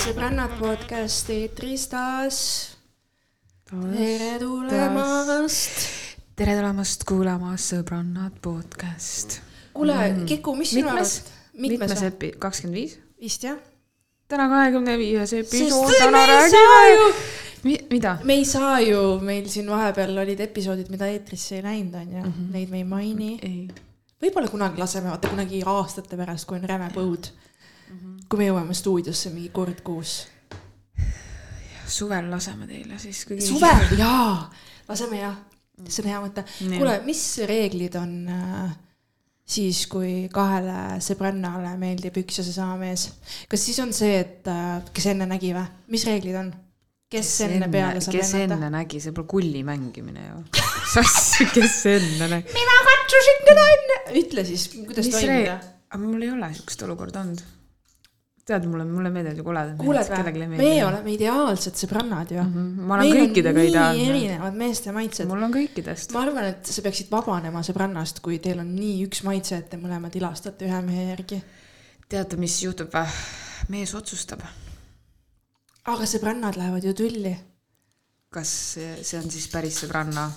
[0.00, 2.38] sõbrannad podcast eetris taas.
[3.68, 5.84] tere tulemast.
[6.32, 9.42] tere tulemast kuulama Sõbrannad podcast.
[9.76, 12.96] kuule mm., Kiku, mis sinu mitmes arust,, mitmes epi-, kakskümmend viis?
[13.20, 13.60] vist jah?
[14.32, 18.16] täna kahekümne viies episood, täna räägime Mi, mida?
[18.24, 22.50] me ei saa ju, meil siin vahepeal olid episoodid, mida eetrisse ei läinud, onju, Mhm.
[22.52, 23.30] neid me ei maini.
[24.22, 27.30] võib-olla kunagi laseme, vaata kunagi aastate pärast, kui on räme põud.
[27.92, 28.18] Mhm.
[28.28, 30.26] kui me jõuame stuudiosse mingi kord kuus.
[31.86, 34.50] suvel laseme teile siis, kui suvel, jaa,
[34.88, 35.34] laseme jah,
[35.88, 36.44] see on hea mõte.
[36.78, 38.70] Kuule, mis reeglid on äh,
[39.44, 43.10] siis, kui kahele sõbrannale meeldib üks ja seesama mees?
[43.48, 45.66] kas siis on see, et äh, kes enne nägi või?
[45.92, 46.52] mis reeglid on?
[47.12, 48.72] Kes enne peale saab kes enne lennata?
[48.78, 50.40] nägi, see pole kulli mängimine ju.
[51.02, 52.56] asja, kes enne nägi?
[52.56, 54.00] mina katsusin teda enne.
[54.22, 55.60] ütle siis, kuidas mis toimida
[55.92, 57.42] aga mul ei ole siukest olukorda olnud.
[58.48, 60.46] tead, mulle, mulle meeldivad ju koledad kuuled või?
[60.56, 62.54] meie oleme ideaalsed sõbrannad ju mm.
[62.62, 64.06] Mhm, ma olen kõikidega nii ideaalne.
[64.08, 65.28] erinevad meeste maitsed.
[65.30, 66.16] mul on kõikidest.
[66.16, 69.80] ma arvan, et sa peaksid vabanema sõbrannast, kui teil on nii üks maitse, et te
[69.80, 71.42] mõlemad ilastate ühe mehe järgi.
[72.08, 73.22] teate, mis juhtub või?
[73.72, 74.42] mees otsustab,
[75.90, 77.32] aga sõbrannad lähevad ju tülli.
[78.32, 80.28] kas see, on siis päris sõbranna.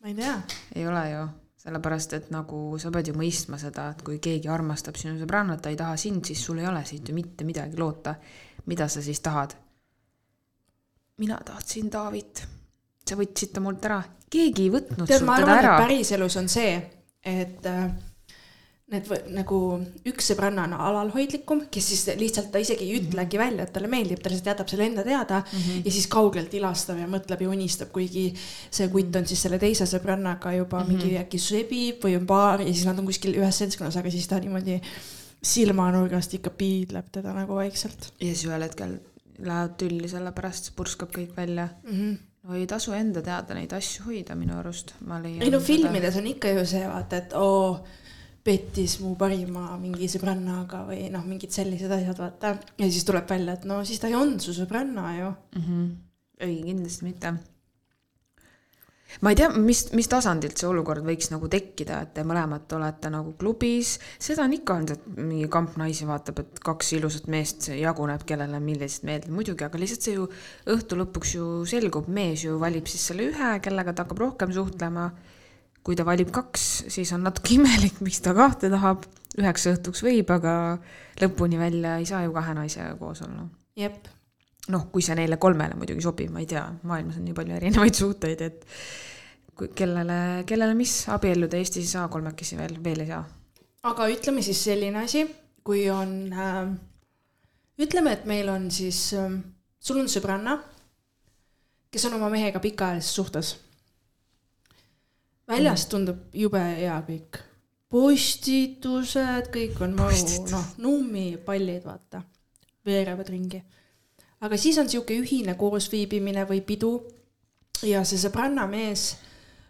[0.00, 0.36] ma ei tea.
[0.74, 1.24] ei ole ju,
[1.64, 5.72] sellepärast et nagu sa pead ju mõistma seda, et kui keegi armastab sinu sõbrannat, ta
[5.72, 8.14] ei taha sind, siis sul ei ole siit ju mitte midagi loota.
[8.66, 9.56] mida sa siis tahad?
[11.20, 12.46] mina tahtsin Taavit.
[13.08, 16.36] sa võtsid ta mult ära, keegi ei võtnud tead, sult ma teda arvan, ära päriselus
[16.36, 16.76] on see,
[17.26, 17.90] et äh,
[18.90, 19.58] need võ- nagu
[20.10, 23.44] üks sõbranna on alalhoidlikum, kes siis lihtsalt ta isegi ei ütlegi Mhm.
[23.44, 25.84] välja, et talle meeldib, ta lihtsalt jätab selle enda teada mm -hmm.
[25.84, 28.34] ja siis kaugelt ilastab ja mõtleb ja unistab, kuigi
[28.70, 30.96] see kutt on siis selle teise sõbrannaga juba mm Mhm.
[30.96, 31.04] -hmm.
[31.04, 34.26] mingi äkki sebib või on paar ja siis nad on kuskil ühes seltskonnas, aga siis
[34.28, 34.80] ta niimoodi
[35.42, 38.98] silmanurgast ikka piidleb teda nagu vaikselt ja siis ühel hetkel
[39.40, 41.94] lähevad tülli, sellepärast purskab kõik välja mm.
[41.96, 42.18] -hmm.
[42.48, 45.42] no ei tasu enda teada neid asju hoida minu arust, ma leian.
[45.42, 47.80] ei no filmides on ikka ju see vaata, et oo,
[48.44, 52.56] pettis mu parima mingi sõbrannaga või noh, mingid sellised asjad, vaata.
[52.80, 55.32] ja siis tuleb välja, et no siis ta ei olnud su sõbranna ju.
[55.56, 55.64] mm.
[55.64, 55.88] -hmm.
[56.46, 57.34] ei, kindlasti mitte.
[59.20, 63.10] ma ei tea, mis, mis tasandilt see olukord võiks nagu tekkida, et te mõlemad olete
[63.10, 67.68] nagu klubis, seda on ikka olnud, et mingi kamp naisi vaatab, et kaks ilusat meest
[67.74, 70.30] jaguneb, kellele millised meeldivad muidugi, aga lihtsalt see ju
[70.76, 75.10] õhtu lõpuks ju selgub, mees ju valib siis selle ühe, kellega ta hakkab rohkem suhtlema.
[75.84, 79.06] Kui ta valib kaks, siis on natuke imelik, miks ta kahte tahab.
[79.38, 80.52] üheks õhtuks võib, aga
[81.20, 83.46] lõpuni välja ei saa ju kahe naisega koos olla
[83.78, 84.08] jep,
[84.72, 87.98] noh, kui see neile kolmele muidugi sobib, ma ei tea, maailmas on nii palju erinevaid
[88.02, 88.66] suhteid, et
[89.56, 90.18] kui kellele,
[90.48, 93.24] kellele mis abielluda Eestis ei saa kolmekesi veel, veel ei saa.
[93.90, 95.24] aga ütleme siis selline asi,
[95.66, 96.60] kui on äh,,
[97.80, 99.40] ütleme, et meil on siis äh,,
[99.80, 100.58] sul on sõbranna,
[101.90, 103.56] kes on oma mehega pikaajalises suhtes.
[105.50, 107.40] Väljast tundub jube hea kõik,
[107.90, 112.22] postitused, kõik on maru, noh, nummipallid, vaata,
[112.86, 113.62] veerevad ringi.
[114.40, 116.94] aga siis on sihuke ühine koosviibimine või pidu
[117.84, 119.16] ja see sõbranna mees,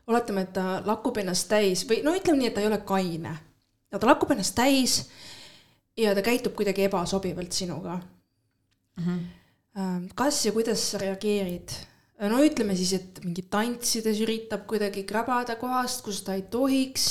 [0.07, 3.35] oletame, et ta lakub ennast täis või no ütleme nii, et ta ei ole kaine
[3.91, 5.03] ja ta lakub ennast täis
[5.99, 8.01] ja ta käitub kuidagi ebasobivalt sinuga
[9.01, 9.21] Mm
[9.75, 10.13] -hmm.
[10.15, 11.69] kas ja kuidas sa reageerid?
[12.29, 17.07] No ütleme siis, et mingi tantsides üritab kuidagi krabada kohast, kus ta ei tohiks.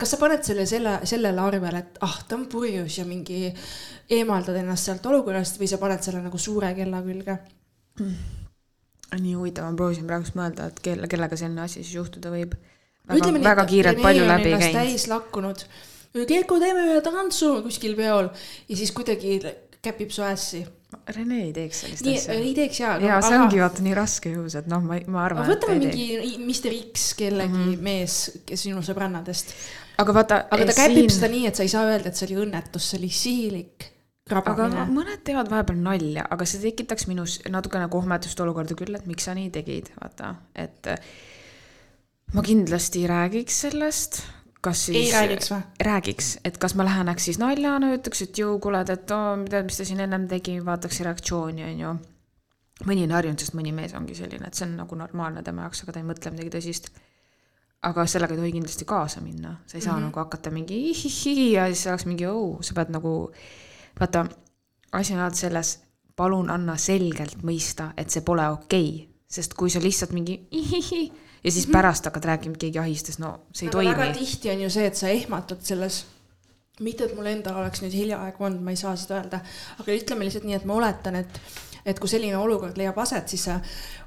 [0.00, 3.50] kas sa paned selle selle, sellele arvele, et ah, ta on purjus ja mingi
[4.16, 7.36] eemaldad ennast sealt olukorrast või sa paned selle nagu suure kella külge?
[9.16, 12.56] nii huvitav, ma proovisin praegust mõelda, et kelle, kellega selline asi siis juhtuda võib.
[13.08, 14.80] väga väga kiirelt palju läbi käinud.
[14.80, 15.66] täis lakkunud.
[16.16, 18.30] Keiko, teeme ühe tantsu kuskil peol
[18.68, 19.38] ja siis kuidagi
[19.84, 20.64] käpib su ässi.
[21.16, 22.36] Rene ei teeks sellist nii, asja.
[22.40, 22.98] ei teeks jaa.
[23.02, 26.36] ja see ongi vaata nii raske juhus, et noh, ma, ma arvan, aga võtame mingi
[26.42, 27.82] Mr X kellegi mm -hmm.
[27.88, 29.54] mees, kes sinu sõbrannadest
[30.02, 32.40] aga vaata, aga ta käpib seda nii, et sa ei saa öelda, et see oli
[32.44, 33.86] õnnetus, see oli sihilik
[34.26, 34.86] aga krabamine.
[34.90, 39.36] mõned teevad vahepeal nalja, aga see tekitaks minus natukene kohmetust olukorda küll, et miks sa
[39.38, 40.90] nii tegid, vaata, et
[42.34, 44.20] ma kindlasti räägiks sellest,
[44.66, 45.52] kas siis ei räägiks
[45.82, 49.66] räägiks, et kas ma lähen äkki siis naljana, ütleks, et jõu, kuule, et oo, tead,
[49.68, 51.96] mis ta siin ennem tegi, vaataks reaktsiooni, onju.
[52.88, 55.84] mõni on harjunud, sest mõni mees ongi selline, et see on nagu normaalne tema jaoks,
[55.84, 56.90] aga ta ei mõtle midagi tõsist.
[57.86, 60.06] aga sellega ei tohi kindlasti kaasa minna, sa ei saa mm -hmm.
[60.06, 63.32] nagu hakata mingi ihihi ja siis oleks mingi oo, sa pead nagu,
[64.00, 64.26] vaata,
[64.92, 65.78] asi on alati selles,
[66.16, 71.12] palun anna selgelt mõista, et see pole okei okay., sest kui sa lihtsalt mingi ihihi
[71.46, 74.18] ja siis pärast hakkad rääkima, et keegi ahistas, no see ei aga väga toimi.
[74.18, 76.00] tihti on ju see, et sa ehmatad selles,
[76.82, 79.40] mitte et mul endal oleks nüüd hiljaaegu olnud, ma ei saa seda öelda,
[79.78, 81.40] aga ütleme lihtsalt nii, et ma oletan, et
[81.86, 83.60] et kui selline olukord leiab aset, siis sa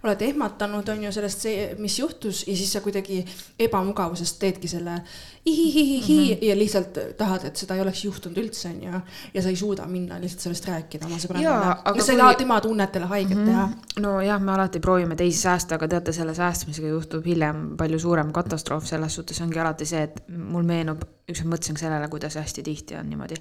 [0.04, 1.46] oled ehmatanud, on ju sellest,
[1.80, 3.22] mis juhtus ja siis sa kuidagi
[3.60, 5.00] ebamugavusest teedki selle
[5.46, 6.46] ihihihihi mm -hmm.
[6.46, 9.02] ja lihtsalt tahad, et seda ei oleks juhtunud üldse, on ju.
[9.34, 12.34] ja sa ei suuda minna lihtsalt sellest rääkida oma sõbrannale ja sa ei kui- taha
[12.34, 13.50] tema tunnetele haiget mm -hmm.
[13.50, 13.70] teha.
[14.00, 18.86] nojah, me alati proovime teisi säästa, aga teate, selle säästmisega juhtub hiljem palju suurem katastroof,
[18.86, 23.10] selles suhtes ongi alati see, et mul meenub, ükskord mõtlesin sellele, kuidas hästi tihti on
[23.10, 23.36] niimoodi.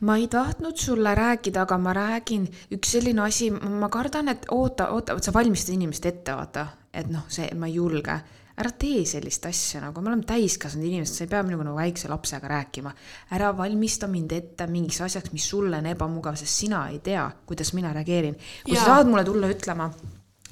[0.00, 4.90] Ma ei tahtnud sulle rääkida, aga ma räägin, üks selline asi, ma kardan, et oota,
[4.92, 8.18] oota, vot sa valmistad inimest ette, vaata, et noh, see, ma ei julge
[8.56, 12.08] ära tee sellist asja nagu, me oleme täiskasvanud inimesed, sa ei pea minuga nagu väikse
[12.08, 12.92] lapsega rääkima.
[13.36, 17.74] ära valmista mind ette mingiks asjaks, mis sulle on ebamugav, sest sina ei tea, kuidas
[17.76, 18.36] mina reageerin.
[18.64, 18.84] kui Jaa.
[18.84, 19.90] sa tahad mulle tulla ütlema,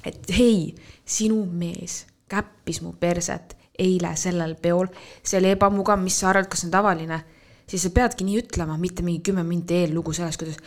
[0.05, 0.75] et hei,
[1.05, 4.87] sinu mees käppis mu perset eile sellel peol,
[5.23, 7.23] see oli ebamugav, mis sa arvad, kas see on tavaline,
[7.67, 10.59] siis sa peadki nii ütlema, mitte mingi kümme minti eellugu sellest, kuidas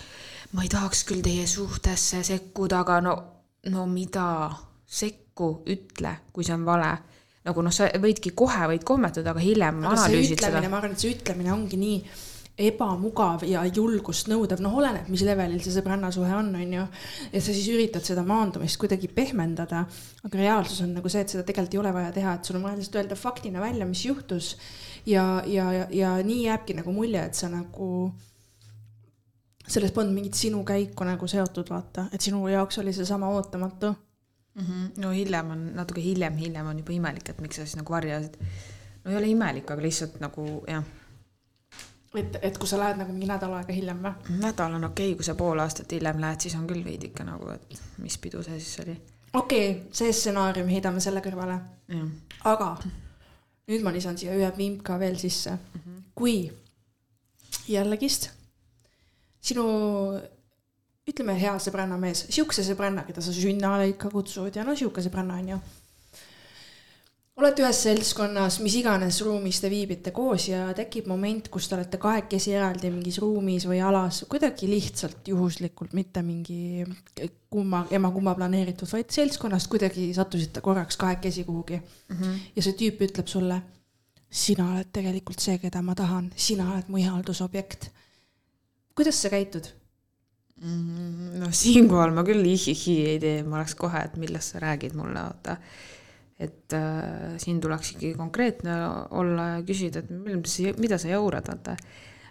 [0.53, 3.15] ma ei tahaks küll teie suhtesse sekkuda, aga no,
[3.73, 4.49] no mida,
[4.87, 6.97] sekku, ütle, kui see on vale.
[7.49, 11.01] nagu noh, sa võidki kohe võid kohmetada, aga hiljem aga analüüsid seda ma arvan, et
[11.01, 12.01] see ütlemine ongi nii
[12.59, 16.87] ebamugav ja julgust nõudev, noh, oleneb, mis levelil see sõbrannasuhe on, on ju.
[17.31, 19.85] et sa siis üritad seda maandumist kuidagi pehmendada,
[20.27, 22.67] aga reaalsus on nagu see, et seda tegelikult ei ole vaja teha, et sul on
[22.67, 24.57] vaja lihtsalt öelda faktina välja, mis juhtus.
[25.07, 28.13] ja, ja, ja, nii jääbki nagu mulje, et sa nagu
[29.69, 34.63] selles polnud mingit sinu käiku nagu seotud, vaata, et sinu jaoks oli seesama ootamatu mm.
[34.63, 35.01] -hmm.
[35.03, 38.39] no hiljem on, natuke hiljem, hiljem on juba imelik, et miks sa siis nagu varjasid.
[39.05, 40.85] no ei ole imelik, aga lihtsalt nagu jah,
[42.15, 44.39] et, et kui sa lähed nagu mingi nädal aega hiljem või?
[44.41, 47.51] nädal on okei okay,, kui sa pool aastat hiljem lähed, siis on küll veidike nagu,
[47.51, 48.97] et mis pidu see siis oli.
[49.33, 51.61] okei okay,, see stsenaarium heidame selle kõrvale,
[52.45, 52.77] aga
[53.69, 55.81] nüüd ma lisan siia ühe vimka veel sisse mm.
[55.81, 56.03] -hmm.
[56.15, 56.51] kui
[57.69, 58.31] jällegist
[59.41, 59.65] sinu
[61.09, 65.39] ütleme, hea sõbranna mees, siukse sõbranna, keda sa sünnale ikka kutsud ja no sihuke sõbranna
[65.41, 65.61] on ju.
[67.39, 72.01] Olete ühes seltskonnas, mis iganes ruumis te viibite koos ja tekib moment, kus te olete
[72.03, 76.85] kahekesi eraldi mingis ruumis või alas, kuidagi lihtsalt juhuslikult, mitte mingi
[77.51, 82.17] kumma, ema-kumma planeeritud, vaid seltskonnast kuidagi sattusite korraks kahekesi kuhugi mm.
[82.17, 82.39] -hmm.
[82.57, 83.61] ja see tüüp ütleb sulle,
[84.31, 87.91] sina oled tegelikult see, keda ma tahan, sina oled mu ihaldusobjekt.
[88.95, 89.71] kuidas sa käitud?
[91.39, 95.23] no siinkohal ma küll ihihi ei tee, ma oleks kohe, et millest sa räägid mulle,
[95.23, 95.57] vaata.
[96.39, 98.77] Et äh, siin tuleks ikkagi konkreetne
[99.19, 101.75] olla ja küsida, et mis, mida sa jaurad, vaata.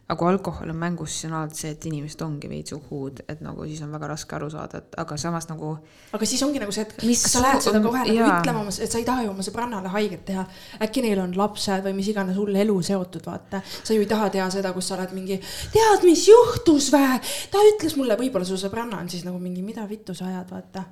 [0.08, 3.42] aga kui alkohol on mängus, siis on alati see, et inimesed ongi veits uhud, et
[3.44, 5.74] nagu siis on väga raske aru saada, et aga samas nagu
[6.16, 8.94] aga siis ongi nagu see, et Mis kas sa lähed seda kohe nagu ütlema, et
[8.94, 10.46] sa ei taha ju oma sõbrannale haiget teha.
[10.88, 13.60] äkki neil on lapsed või mis iganes hull elu seotud, vaata.
[13.82, 15.42] sa ju ei taha teha seda, kus sa oled mingi,
[15.76, 17.20] tead, mis juhtus vä?
[17.52, 20.86] ta ütles mulle, võib-olla su sõbranna on siis nagu mingi, mida vittu sa ajad, vaata.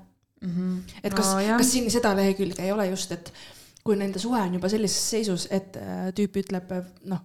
[0.45, 0.55] mm.
[0.55, 0.97] -hmm.
[1.03, 3.33] et kas no,, kas siin seda lehekülge ei ole just, et
[3.85, 7.19] kui nende suhe on juba sellises seisus, et äh, tüüp ütleb äh, noh,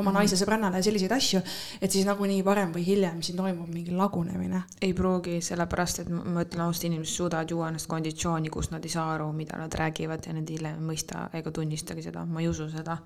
[0.00, 0.14] oma Mhm.
[0.16, 1.42] naise sõbrannale selliseid asju,
[1.84, 4.62] et siis nagunii varem või hiljem siin toimub mingi lagunemine.
[4.80, 8.90] ei pruugi, sellepärast et ma ütlen ausalt, inimesed suudavad juua ennast konditsiooni, kus nad ei
[8.90, 12.48] saa aru, mida nad räägivad ja nad hiljem ei mõista ega tunnistagi seda, ma ei
[12.48, 12.96] usu seda.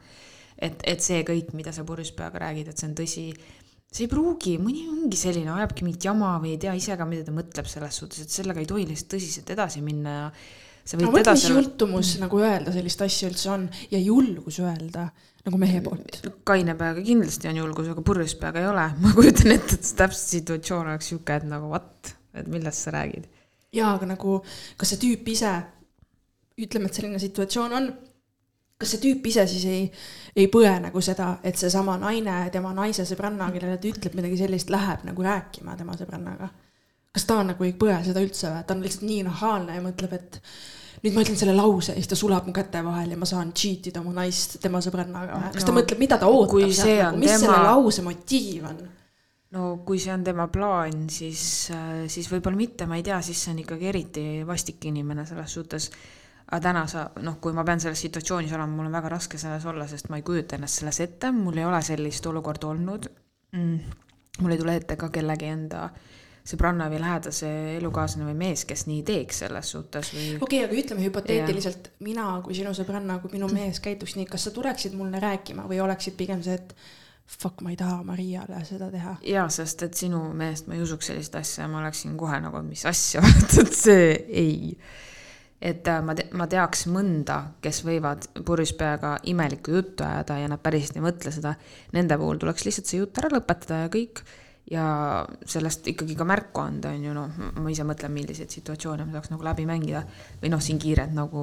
[0.58, 3.35] et, et see kõik, mida sa purjus peaga räägid, et see on tõsi,
[3.93, 7.26] see ei pruugi, mõni ongi selline, ajabki mingit jama või ei tea ise ka, mida
[7.26, 10.26] ta mõtleb selles suhtes, et sellega ei tohi lihtsalt tõsiselt edasi minna ja
[10.87, 12.25] sa võid mis edasi jultumus mm.
[12.26, 15.09] nagu öelda sellist asja üldse on ja julgus öelda
[15.47, 16.21] nagu mehe poolt.
[16.47, 18.87] kaine peaga kindlasti on julgus, aga purjus peaga ei ole.
[19.02, 22.95] ma kujutan ette, et see täpselt situatsioon oleks sihuke, et nagu what, et millest sa
[22.97, 23.31] räägid.
[23.76, 24.40] jaa, aga nagu,
[24.81, 25.52] kas see tüüp ise,
[26.62, 27.90] ütleme, et selline situatsioon on,
[28.76, 29.85] kas see tüüp ise siis ei,
[30.37, 34.71] ei põe nagu seda, et seesama naine, tema naise sõbranna, kellele ta ütleb midagi sellist,
[34.73, 36.50] läheb nagu rääkima tema sõbrannaga?
[37.16, 40.12] kas ta nagu ei põe seda üldse või, ta on lihtsalt nii nahaalne ja mõtleb,
[40.18, 40.40] et
[41.00, 43.54] nüüd ma ütlen selle lause ja siis ta sulab mu käte vahel ja ma saan
[43.56, 47.16] cheat ida oma naist tema sõbrannaga kas ta No, mõtleb, mida ta ootab on nagu,
[47.16, 48.83] mis tema- selle lause motiiv on?
[49.56, 51.71] no kui see on tema plaan, siis,
[52.12, 55.87] siis võib-olla mitte, ma ei tea, siis see on ikkagi eriti vastik inimene selles suhtes.
[56.47, 59.65] Aga täna sa, noh, kui ma pean selles situatsioonis olema, mul on väga raske selles
[59.67, 63.09] olla, sest ma ei kujuta ennast selles ette, mul ei ole sellist olukorda olnud
[63.57, 63.97] mm..
[64.41, 65.88] mul ei tule ette ka kellegi enda
[66.47, 67.49] sõbranna või lähedase
[67.81, 72.29] elukaaslane või mees, kes nii teeks selles suhtes või okei okay,, aga ütleme hüpoteetiliselt, mina
[72.45, 76.15] kui sinu sõbranna, kui minu mees käituks nii, kas sa tuleksid mulle rääkima või oleksid
[76.19, 76.76] pigem see, et
[77.26, 79.17] fuck, ma ei taha Mariale seda teha?
[79.26, 82.62] jaa, sest et sinu meelest ma ei usuks sellist asja ja ma oleksin kohe nagu,
[82.67, 83.25] mis asja,
[83.65, 84.76] et see ei.
[85.60, 90.50] Et äh, ma te, ma teaks mõnda, kes võivad purjus peaga imelikku juttu ajada ja
[90.52, 91.54] nad päriselt ei mõtle seda.
[91.96, 94.25] Nende puhul tuleks lihtsalt see jutt ära lõpetada ja kõik
[94.70, 94.86] ja
[95.46, 99.30] sellest ikkagi ka märku anda, on ju, noh, ma ise mõtlen, milliseid situatsioone ma saaks
[99.30, 100.02] nagu läbi mängida
[100.42, 101.42] või noh, siin kiirelt nagu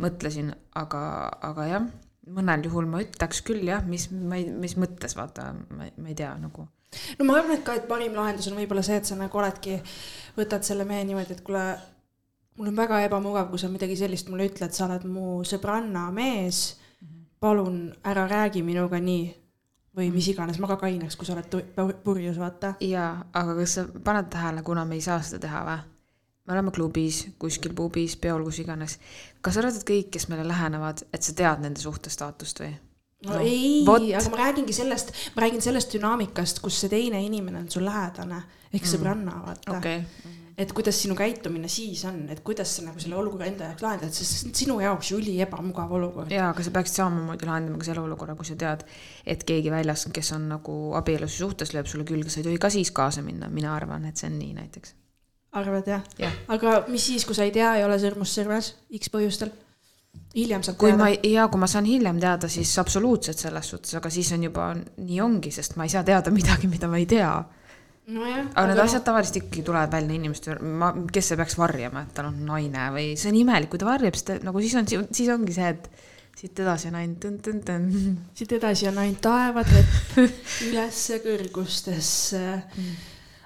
[0.00, 0.48] mõtlesin,
[0.80, 1.02] aga,
[1.50, 1.88] aga jah,
[2.32, 6.32] mõnel juhul ma ütleks küll jah, mis, ma ei, mis mõttes, vaata, ma, ei tea
[6.40, 6.64] nagu.
[7.18, 9.76] no ma arvan, et ka, et parim lahendus on võib-olla see, et sa nagu oledki,
[10.38, 11.64] võtad selle mehe niimoodi, et kuule,
[12.60, 16.74] mul on väga ebamugav, kui sa midagi sellist mulle ütled, sa oled mu sõbranna mees,
[17.40, 19.22] palun ära räägi minuga nii
[19.96, 22.74] või mis iganes, ma ka kaineks, kui sa oled purjus, vaata.
[22.84, 25.78] jaa, aga kas sa paned tähele, kuna me ei saa seda teha või?
[26.44, 28.98] me oleme klubis, kuskil pubis, peol, kus iganes.
[29.40, 32.74] kas sa arvad, et kõik, kes meile lähenevad, et sa tead nende suhtestaatust või?
[33.24, 37.64] no, no ei, aga ma räägingi sellest, ma räägin sellest dünaamikast, kus see teine inimene
[37.64, 38.92] on sul lähedane ehk mm.
[38.92, 40.04] sõbranna, vaata okay
[40.60, 44.12] et kuidas sinu käitumine siis on, et kuidas sa nagu selle olukorra enda jaoks lahendad,
[44.12, 46.32] sest see on sinu jaoks ju üli ebamugav olukord.
[46.34, 48.84] jaa, aga sa peaksid samamoodi lahendama ka selle olukorra, kui sa tead,
[49.24, 52.72] et keegi väljas, kes on nagu abielus suhtes, lööb sulle külge, sa ei tohi ka
[52.72, 54.94] siis kaasa minna, mina arvan, et see on nii näiteks.
[55.62, 56.30] arvad jah ja.?
[56.48, 59.54] aga mis siis, kui sa ei tea, ei ole sõrmust sõrmes, X põhjustel?
[60.34, 61.04] hiljem saab kui teada.
[61.04, 64.74] ma, ja kui ma saan hiljem teada, siis absoluutselt selles suhtes, aga siis on juba
[64.76, 67.32] nii ongi, sest ma ei saa teada midagi, mida ma ei tea
[68.08, 68.46] nojah.
[68.54, 72.30] aga need asjad tavaliselt ikkagi tulevad välja inimeste, ma, kes see peaks varjama, et tal
[72.30, 75.30] on naine või see on imelik, kui ta varjab, siis ta nagu siis on, siis
[75.32, 75.88] ongi see, et
[76.40, 77.88] siit edasi on ainult tõn-tõn-tõn.
[78.36, 80.20] siit edasi on ainult taevad vett
[80.68, 82.92] ülesse kõrgustesse mm..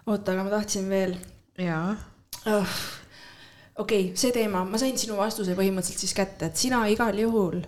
[0.06, 1.16] oota, aga ma tahtsin veel.
[1.58, 1.94] jaa
[2.52, 2.76] oh..
[3.82, 7.62] okei okay,, see teema, ma sain sinu vastuse põhimõtteliselt siis kätte, et sina igal juhul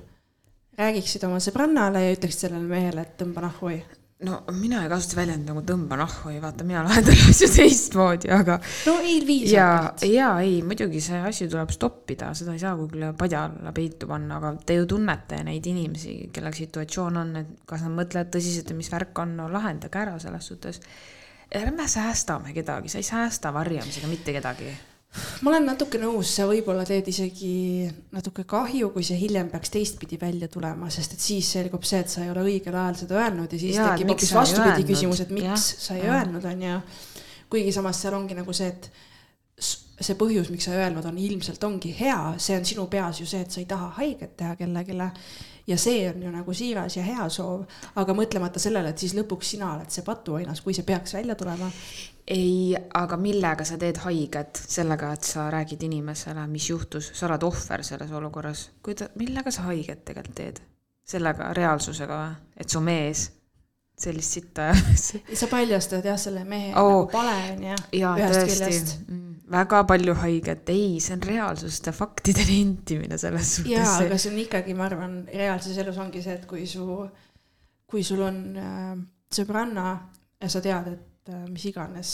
[0.77, 3.81] räägiksid oma sõbrannale ja ütleksid sellele mehele, et tõmba nahhu või
[4.25, 8.57] no mina ei kasuta väljendit nagu tõmba nahku ei vaata, mina lahendan asju teistmoodi, aga.
[8.89, 10.07] no ei viisakalt.
[10.07, 14.09] ja, ja ei, muidugi see asi tuleb stoppida, seda ei saa kuhugi padja alla peitu
[14.09, 18.73] panna, aga te ju tunnete neid inimesi, kellel situatsioon on, et kas nad mõtlevad tõsiselt
[18.73, 20.81] ja mis värk on, no lahendage ära selles suhtes.
[21.55, 24.73] ärme säästame kedagi, sa ei säästa varjamisega mitte kedagi
[25.43, 30.19] ma olen natuke nõus, sa võib-olla teed isegi natuke kahju, kui see hiljem peaks teistpidi
[30.21, 33.53] välja tulema, sest et siis selgub see, et sa ei ole õigel ajal seda öelnud
[33.53, 36.21] ja siis tekib hoopis vastupidi küsimus, et miks ja, sa ei ja.
[36.21, 36.79] öelnud, on ju.
[37.53, 38.91] kuigi samas seal ongi nagu see, et
[40.01, 43.29] see põhjus, miks sa ei öelnud, on ilmselt ongi hea, see on sinu peas ju
[43.29, 44.97] see, et sa ei taha haiget teha kellelegi.
[45.67, 47.65] Ja see on ju nagu siiras ja hea soov,
[47.97, 51.71] aga mõtlemata sellele, et siis lõpuks sina oled see patuoinas, kui see peaks välja tulema.
[52.27, 57.47] Ei, aga millega sa teed haiget sellega, et sa räägid inimesele, mis juhtus, sa oled
[57.47, 60.65] ohver selles olukorras, kuida-, millega sa haiget tegelikult teed?
[61.07, 63.29] sellega, reaalsusega või, et su mees
[63.97, 64.73] sellist sitta
[65.41, 67.77] sa paljastad jah, selle mehe oh, nagu pale on ju.
[68.01, 73.73] jaa, tõesti, mm, väga palju haiget, ei, see on reaalsuste faktide nentimine selles suhtes.
[73.73, 76.87] jaa, aga see on ikkagi, ma arvan, reaalses elus ongi see, et kui su,
[77.87, 78.95] kui sul on äh,
[79.33, 79.87] sõbranna
[80.43, 81.16] ja sa tead, et
[81.49, 82.11] mis iganes.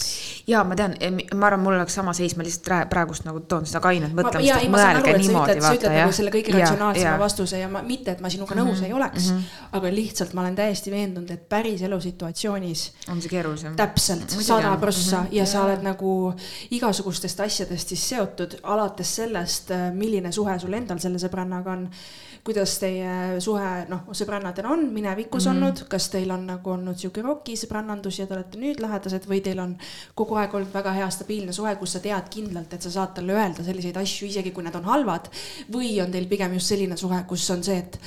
[0.46, 0.94] ja ma tean,
[1.36, 4.72] ma arvan, mul oleks sama seis, ma lihtsalt praegust nagu toon seda kainet mõtlemist, et
[4.72, 8.56] mõelge niimoodi, sa ütled nagu selle kõige ratsionaalsema vastuse ja ma, mitte, et ma sinuga
[8.56, 9.68] nõus mm -hmm, ei oleks mm, -hmm.
[9.78, 12.92] aga lihtsalt ma olen täiesti veendunud, et päris elusituatsioonis.
[13.08, 13.76] on see keerulisem.
[13.76, 16.34] täpselt, sada prossa mm -hmm, ja sa oled nagu
[16.70, 21.88] igasugustest asjadest siis seotud, alates sellest, äh, milline suhe sul endal selle sõbrannaga on
[22.44, 25.56] kuidas teie suhe, noh, sõbrannadena on minevikus mm -hmm.
[25.56, 29.40] olnud, kas teil on nagu olnud sihuke roki sõbrannandus ja te olete nüüd lähedased või
[29.40, 29.76] teil on
[30.14, 33.32] kogu aeg olnud väga hea stabiilne suhe, kus sa tead kindlalt, et sa saad talle
[33.32, 35.30] öelda selliseid asju, isegi kui need on halvad.
[35.72, 37.98] või on teil pigem just selline suhe, kus on see, et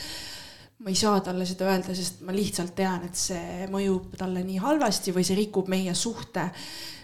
[0.80, 4.58] ma ei saa talle seda öelda, sest ma lihtsalt tean, et see mõjub talle nii
[4.58, 6.51] halvasti või see rikub meie suhte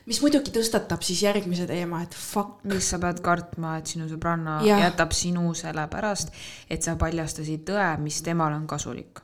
[0.09, 2.63] mis muidugi tõstatab siis järgmise teema, et fuck.
[2.67, 4.79] mis sa pead kartma, et sinu sõbranna ja.
[4.85, 6.33] jätab sinu sellepärast,
[6.69, 9.21] et sa paljastasid tõe, mis temale on kasulik.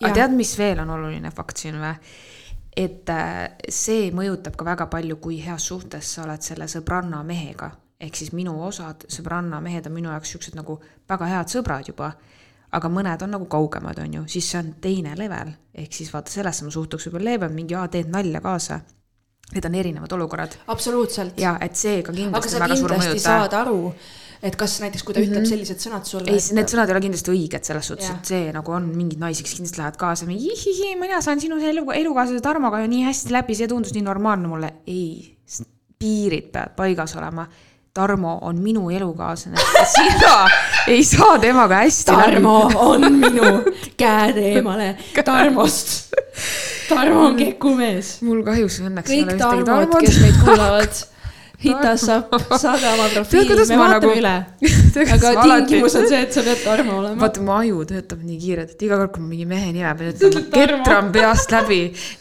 [0.00, 1.94] aga tead, mis veel on oluline fakt siin või?
[2.76, 7.70] et äh, see mõjutab ka väga palju, kui heas suhtes sa oled selle sõbranna mehega.
[8.00, 12.14] ehk siis minu osad sõbranna mehed on minu jaoks siuksed nagu väga head sõbrad juba
[12.72, 16.30] aga mõned on nagu kaugemad, on ju, siis see on teine level, ehk siis vaata,
[16.30, 18.78] sellesse ma suhtuks võib-olla leebem, mingi, aa, teed nalja kaasa
[19.50, 20.56] Need on erinevad olukorrad.
[20.66, 21.38] absoluutselt.
[21.40, 23.22] ja et see ka kindlasti on väga suur mõjutaja.
[23.24, 23.94] saad aru,
[24.42, 25.32] et kas näiteks, kui ta mm -hmm.
[25.32, 26.30] ütleb sellised sõnad sulle.
[26.30, 29.18] ei et..., need sõnad ei ole kindlasti õiged selles suhtes, et see nagu on mingid
[29.18, 33.32] naised, kes kindlasti lähevad kaasa, jihihi, mina saan sinu elu, elukaaslase Tarmoga ju nii hästi
[33.32, 34.72] läbi, see tundus nii normaalne mulle.
[34.86, 35.36] ei,
[35.98, 37.46] piirid peavad paigas olema
[37.94, 39.56] Tarmo on minu elukaaslane,
[39.94, 40.48] sina
[40.86, 42.74] ei saa temaga hästi Tarmo läbi.
[42.76, 43.50] on minu
[43.96, 46.14] käed eemale Tarmost
[46.90, 48.18] Tarmo on kekumees.
[48.26, 51.00] mul kahjuks õnneks kõik Tarmod, kes meid kuulavad,
[51.60, 54.34] hit us up, saada oma Tead, profiili, kuidas me ma vaatame nagu- üle.
[55.16, 55.32] aga
[55.68, 57.20] tingimus on see, et sa pead Tarmo olema.
[57.20, 60.14] vaata, mu aju töötab nii kiirelt, et iga kord, kui ma mingi mehe nime pean
[60.14, 61.80] ütlema, ketran peast läbi,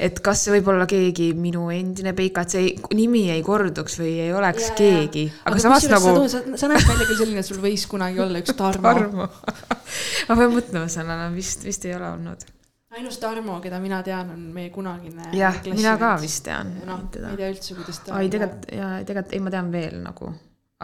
[0.09, 3.95] et kas see võib olla keegi minu endine peika, et see ei, nimi ei korduks
[4.01, 4.77] või ei oleks jaa.
[4.83, 5.25] keegi.
[5.47, 8.43] aga samas nagu sa, sa, sa näed välja küll selline, et sul võis kunagi olla
[8.43, 8.55] üks.
[8.59, 9.31] Tarmo.
[9.31, 12.43] ma pean mõtlema sellele, vist, vist ei ole olnud.
[12.89, 15.29] Ainus Tarmo, keda mina tean, on meie kunagine.
[15.37, 16.15] jah, mina ka.
[16.21, 17.37] vist tean noh, ma ei.
[17.37, 18.15] tea üldse, kuidas ta.
[18.17, 20.31] ai, tegelikult ja tegelikult ei, ma tean veel nagu,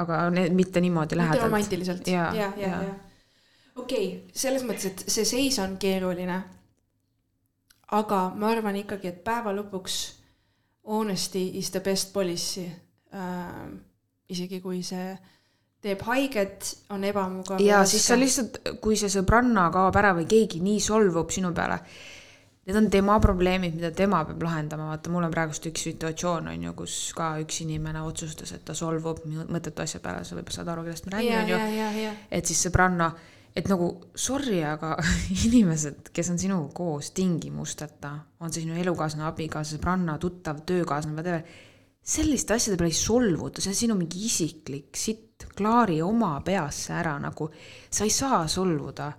[0.01, 1.47] aga need mitte niimoodi lähedalt.
[1.47, 2.07] romantiliselt.
[2.07, 2.93] ja, ja, ja, ja..
[3.75, 6.41] okei okay,, selles mõttes, et see seis on keeruline.
[7.97, 9.99] aga ma arvan ikkagi, et päeva lõpuks
[10.85, 12.67] honesty is the best policy
[13.13, 13.65] äh,.
[14.29, 15.17] isegi kui see
[15.85, 17.61] teeb haiget, on ebamugav.
[17.61, 18.17] ja siis sa.
[18.19, 21.77] lihtsalt, kui see sõbranna kaob ära või keegi nii solvub sinu peale,
[22.65, 26.65] need on tema probleemid, mida tema peab lahendama, vaata, mul on praegust üks situatsioon on
[26.65, 30.73] ju, kus ka üks inimene otsustas, et ta solvub mõttetu asja peale, sa võib-olla saad
[30.73, 33.11] aru, kellest ma räägin, on ju et siis sõbranna,
[33.55, 34.95] et nagu sorry, aga
[35.45, 41.45] inimesed, kes on sinuga koos tingimusteta, on see sinu elukaaslane, abikaasa, sõbranna, tuttav, töökaaslane, whatever,
[42.05, 45.24] selliste asjade peale ei solvuta, see on sinu mingi isiklik sitt,
[45.55, 47.49] klaari oma peasse ära nagu,
[47.91, 49.11] sa ei saa solvuda.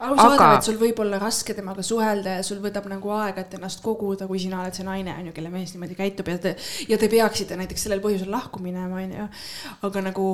[0.00, 3.54] arusaadav Aga- et sul võib olla raske temaga suhelda ja sul võtab nagu aega, et
[3.58, 6.54] ennast koguda, kui sina oled see naine, on ju, kelle mees niimoodi käitub ja te,
[6.88, 9.26] ja te peaksite näiteks sellel põhjusel lahku minema, on ju.
[9.88, 10.30] aga nagu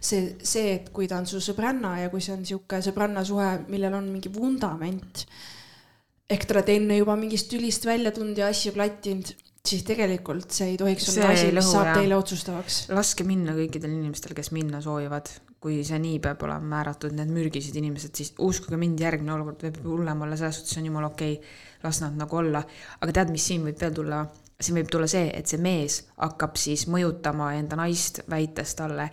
[0.00, 3.50] see, see, et kui ta on su sõbranna ja kui see on sihuke sõbranna suhe,
[3.68, 5.26] millel on mingi vundament,
[6.30, 9.34] ehk te olete enne juba mingist tülist välja tulnud ja asju klattinud,
[9.66, 12.80] siis tegelikult see ei tohiks olla asi, mis saab teile otsustavaks.
[12.94, 15.28] laske minna kõikidel inimestel, kes minna soovivad,
[15.60, 19.82] kui see nii peab olema määratud, need mürgised inimesed, siis uskuge mind, järgmine olukord võib
[19.84, 22.64] hullem olla, selles suhtes on jumala okei okay,, las nad nagu olla.
[23.00, 24.24] aga tead, mis siin võib veel tulla?
[24.60, 29.08] Siin võib tulla see, et see mees hakkab siis mõjutama enda naist, väites talle,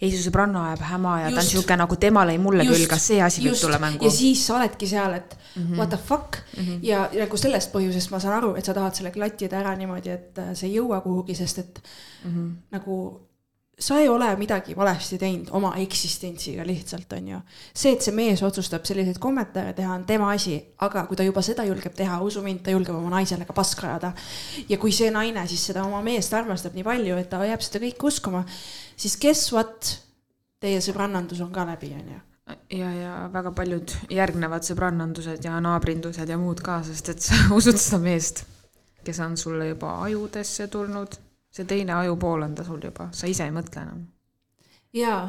[0.00, 1.54] ei su sõbranna ajab häma ja ta on Just.
[1.54, 3.66] sihuke nagu tema lõi mulle Just, küll, kas see asi võib just.
[3.66, 4.14] tulla mängu ja?
[4.14, 5.62] siis sa oledki seal, et mm.
[5.62, 5.76] -hmm.
[5.76, 6.78] what the fuck mm -hmm.
[6.82, 10.38] ja, nagu sellest põhjusest ma saan aru, et sa tahad selle klattida ära niimoodi, et
[10.38, 11.82] äh, see ei jõua kuhugi, sest et
[12.24, 12.30] mm.
[12.30, 12.52] -hmm.
[12.70, 13.27] nagu
[13.78, 17.40] sa ei ole midagi valesti teinud oma eksistentsiga lihtsalt on ju.
[17.74, 21.42] see, et see mees otsustab selliseid kommentaare teha, on tema asi, aga kui ta juba
[21.46, 24.12] seda julgeb teha, usu mind, ta julgeb oma naisele ka paska ajada.
[24.68, 27.84] ja kui see naine siis seda oma meest armastab nii palju, et ta jääb seda
[27.86, 28.42] kõike uskuma,
[28.96, 29.94] siis guess what,
[30.58, 32.24] teie sõbrannandus on ka läbi, on ju
[32.78, 37.78] ja, ja väga paljud järgnevad sõbrannandused ja naabrindused ja muud ka, sest et sa usud
[37.78, 38.44] seda meest,
[39.06, 41.18] kes on sulle juba ajudesse tulnud,
[41.58, 44.06] see teine ajupool on ta sul juba, sa ise ei mõtle enam.
[44.96, 45.20] jaa,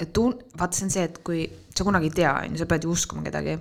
[0.00, 2.70] et tun-, vaat see on see, et kui sa kunagi ei tea, on ju, sa
[2.70, 3.58] pead ju uskuma kedagi,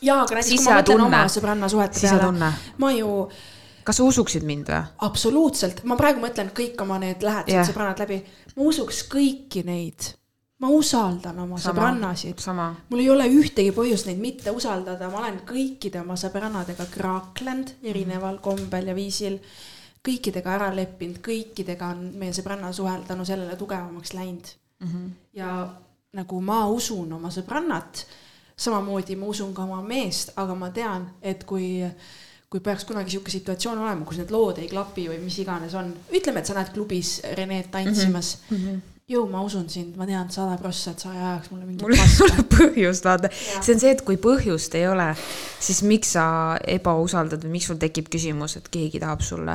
[0.00, 1.10] jaa, aga näiteks kui ma mõtlen Sisetunne.
[1.10, 3.12] oma sõbranna suhete peale, ma ju
[3.86, 4.82] kas sa usuksid mind või?
[5.06, 7.66] absoluutselt, ma praegu mõtlen kõik oma need lähedased yeah.
[7.68, 8.20] sõbrannad läbi,
[8.56, 10.10] ma usuks kõiki neid.
[10.62, 11.68] ma usaldan oma Sama.
[11.68, 12.42] sõbrannasid,
[12.90, 18.40] mul ei ole ühtegi põhjust neid mitte usaldada, ma olen kõikide oma sõbrannadega kraaklenud erineval
[18.42, 19.38] kombel ja viisil.
[20.06, 24.88] Kõikidega ära leppinud, kõikidega on meie sõbranna suhe tänu sellele tugevamaks läinud mm.
[24.88, 25.10] -hmm.
[25.40, 25.50] ja
[26.16, 28.06] nagu ma usun oma sõbrannat,
[28.56, 31.84] samamoodi ma usun ka oma meest, aga ma tean, et kui
[32.50, 35.90] kui peaks kunagi sihuke situatsioon olema, kus need lood ei klapi või mis iganes on,
[36.14, 38.56] ütleme, et sa näed klubis Renet tantsimas mm.
[38.56, 38.80] -hmm.
[39.06, 41.94] jõu, ma usun sind, ma tean sada prossa, et sa ei ajaks mulle mingit mul
[41.94, 43.28] ei ole põhjust, vaata.
[43.30, 45.12] See on see, et kui põhjust ei ole,
[45.62, 46.24] siis miks sa
[46.74, 49.54] ebausaldad või miks sul tekib küsimus, et keegi tahab sulle.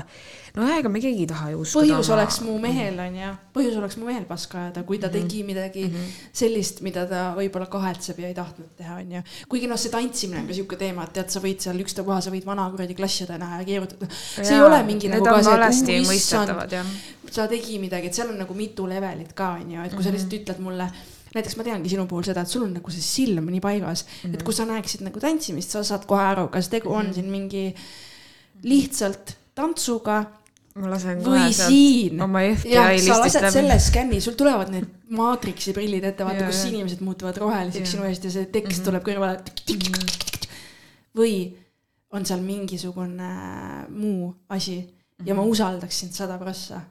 [0.55, 1.85] No ega me keegi ei taha ju uskuda.
[1.85, 5.85] põhjus oleks mu mehel onju, põhjus oleks mu mehel paska ajada, kui ta tegi midagi
[5.87, 6.17] mm -hmm.
[6.41, 9.23] sellist, mida ta võib-olla kahetseb ja ei tahtnud teha onju.
[9.49, 12.33] kuigi noh, see tantsimine on ka siuke teema, et tead, sa võid seal ükstapuha, sa
[12.35, 14.11] võid vana kuradi klassiõde näha ja keerutada.
[14.11, 16.85] see ei ole mingi nagu Need ka on see, et issand, jah.
[17.31, 20.39] sa tegi midagi, et seal on nagu mitu levelit ka onju, et kui sa lihtsalt
[20.41, 20.91] ütled mulle
[21.31, 24.29] näiteks ma teangi sinu puhul seda, et sul on nagu see silm nii paigas mm,
[24.29, 24.33] -hmm.
[24.33, 27.73] et kui sa näeksid nagu tantsimist, sa saad kohe aru, kas tegu on siin mingi
[28.63, 30.25] lihtsalt tantsuga
[30.75, 33.51] ma lasen kohe sealt oma FBI sa listist lased läbi.
[33.57, 36.69] selle skänni, sul tulevad need maatriksi prillid ette, vaata kus jaa.
[36.71, 38.86] inimesed muutuvad roheliseks sinu eest ja see tekst Mhm.
[38.86, 39.41] tuleb kõrvale.
[41.15, 41.34] või
[42.12, 43.31] on seal mingisugune
[43.89, 44.77] muu asi
[45.25, 46.81] ja ma usaldaks sind sada prossa,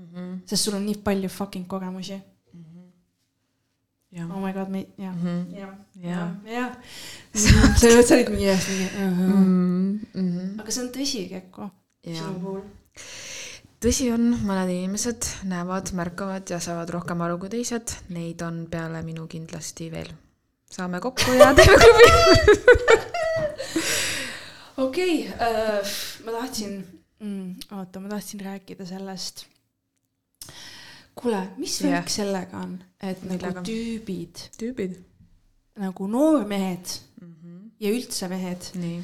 [0.00, 0.42] Mhm.
[0.46, 2.20] sest sul on nii palju fucking kogemusi.
[4.12, 4.28] jah.
[4.30, 5.54] oh my god, me, jah, Mhm.
[5.56, 5.74] jah,
[6.44, 6.76] Jah.
[7.34, 10.00] sa, sa olid mingi jah, mingi Mm.
[10.14, 10.60] Mhm.
[10.60, 11.70] aga see on tõsi, Kekko,
[12.04, 12.60] sinu puhul.
[13.82, 19.00] Tõsi on, mõned inimesed näevad, märkavad ja saavad rohkem aru kui teised, neid on peale
[19.06, 20.10] minu kindlasti veel.
[20.72, 22.06] saame kokku ja teeme klubi.
[24.86, 25.82] okei okay,,
[26.24, 26.72] ma tahtsin
[27.20, 29.44] mm,, oota, ma tahtsin rääkida sellest,
[31.14, 33.52] kuule, mis värk sellega on, et Millega?
[33.52, 34.94] nagu tüübid, tüübid
[35.80, 36.86] nagu noormehed
[37.20, 37.34] mm.
[37.34, 37.70] -hmm.
[37.80, 39.02] ja üldse mehed, nii.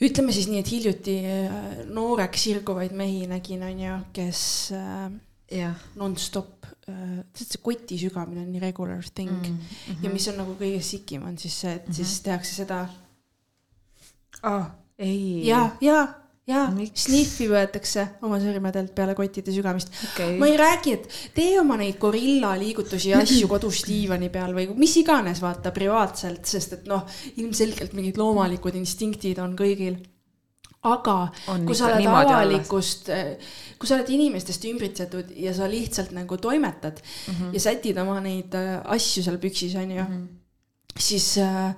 [0.00, 1.56] Ütleme siis nii, et hiljuti äh,
[1.92, 4.42] nooreks sirguvaid mehi nägin, onju, kes
[4.76, 5.10] äh,
[5.50, 9.58] jah nonstop äh,, see koti sügamine on nii regular thing mm mm.
[9.88, 10.04] -hmm.
[10.04, 11.96] ja mis on nagu kõige sikim, on siis see, et mm -hmm.
[11.96, 12.88] siis tehakse seda
[14.42, 14.70] ah,.
[14.98, 15.46] ei.
[15.46, 16.08] ja, ja,
[16.50, 17.06] ja Miks?
[17.06, 21.98] sniffi võetakse oma sõrmedelt peale kottide sügamist okei ma ei räägi, et tee oma neid
[22.02, 27.06] gorilla liigutusi ja asju kodus diivani peal või mis iganes, vaata privaatselt, sest et noh,
[27.36, 30.00] ilmselgelt mingid loomalikud instinktid on kõigil.
[30.82, 31.16] aga
[31.52, 33.10] On kui sa oled avalikust,
[33.78, 37.42] kui sa oled inimestest ümbritsetud ja sa lihtsalt nagu toimetad mm Mhm.
[37.42, 37.54] -hmm.
[37.54, 40.26] ja sätid oma neid äh, asju seal püksis, onju -hmm.
[40.98, 41.74] siis äh,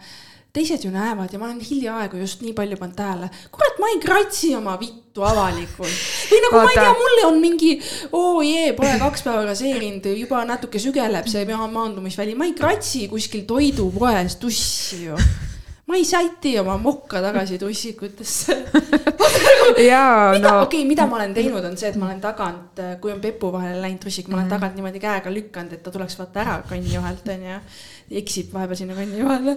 [0.53, 4.01] teised ju näevad ja ma olen hiljaaegu just nii palju pannud tähele, kurat, ma ei
[4.03, 5.95] kratsi oma vittu avalikult.
[6.31, 6.67] või nagu Vaata.
[6.67, 7.71] ma ei tea, mulle on mingi,
[8.13, 13.07] oo jee, pole kaks päeva raseerinud, juba natuke sügeleb see ma- maandumisväli, ma ei kratsi
[13.09, 15.17] kuskil toidupoes tussi ju.
[15.89, 18.57] ma ei säti oma mokka tagasi tussikutesse.
[19.89, 23.13] jaa, no okei okay,, mida ma olen teinud, on see, et ma olen tagant, kui
[23.13, 24.55] on pepu vahele läinud tussik, ma olen Mhm.
[24.55, 27.59] tagant niimoodi käega lükanud, et ta tuleks vaata ära kanni vahelt onju.
[28.21, 29.57] Eksib vahepeal sinna kanni vahele.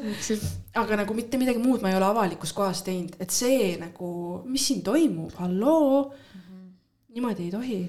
[0.82, 4.10] aga nagu mitte midagi muud ma ei ole avalikus kohas teinud, et see nagu,
[4.50, 6.12] mis siin toimub, halloo.
[6.36, 6.68] Mhm.
[7.16, 7.80] niimoodi ei tohi,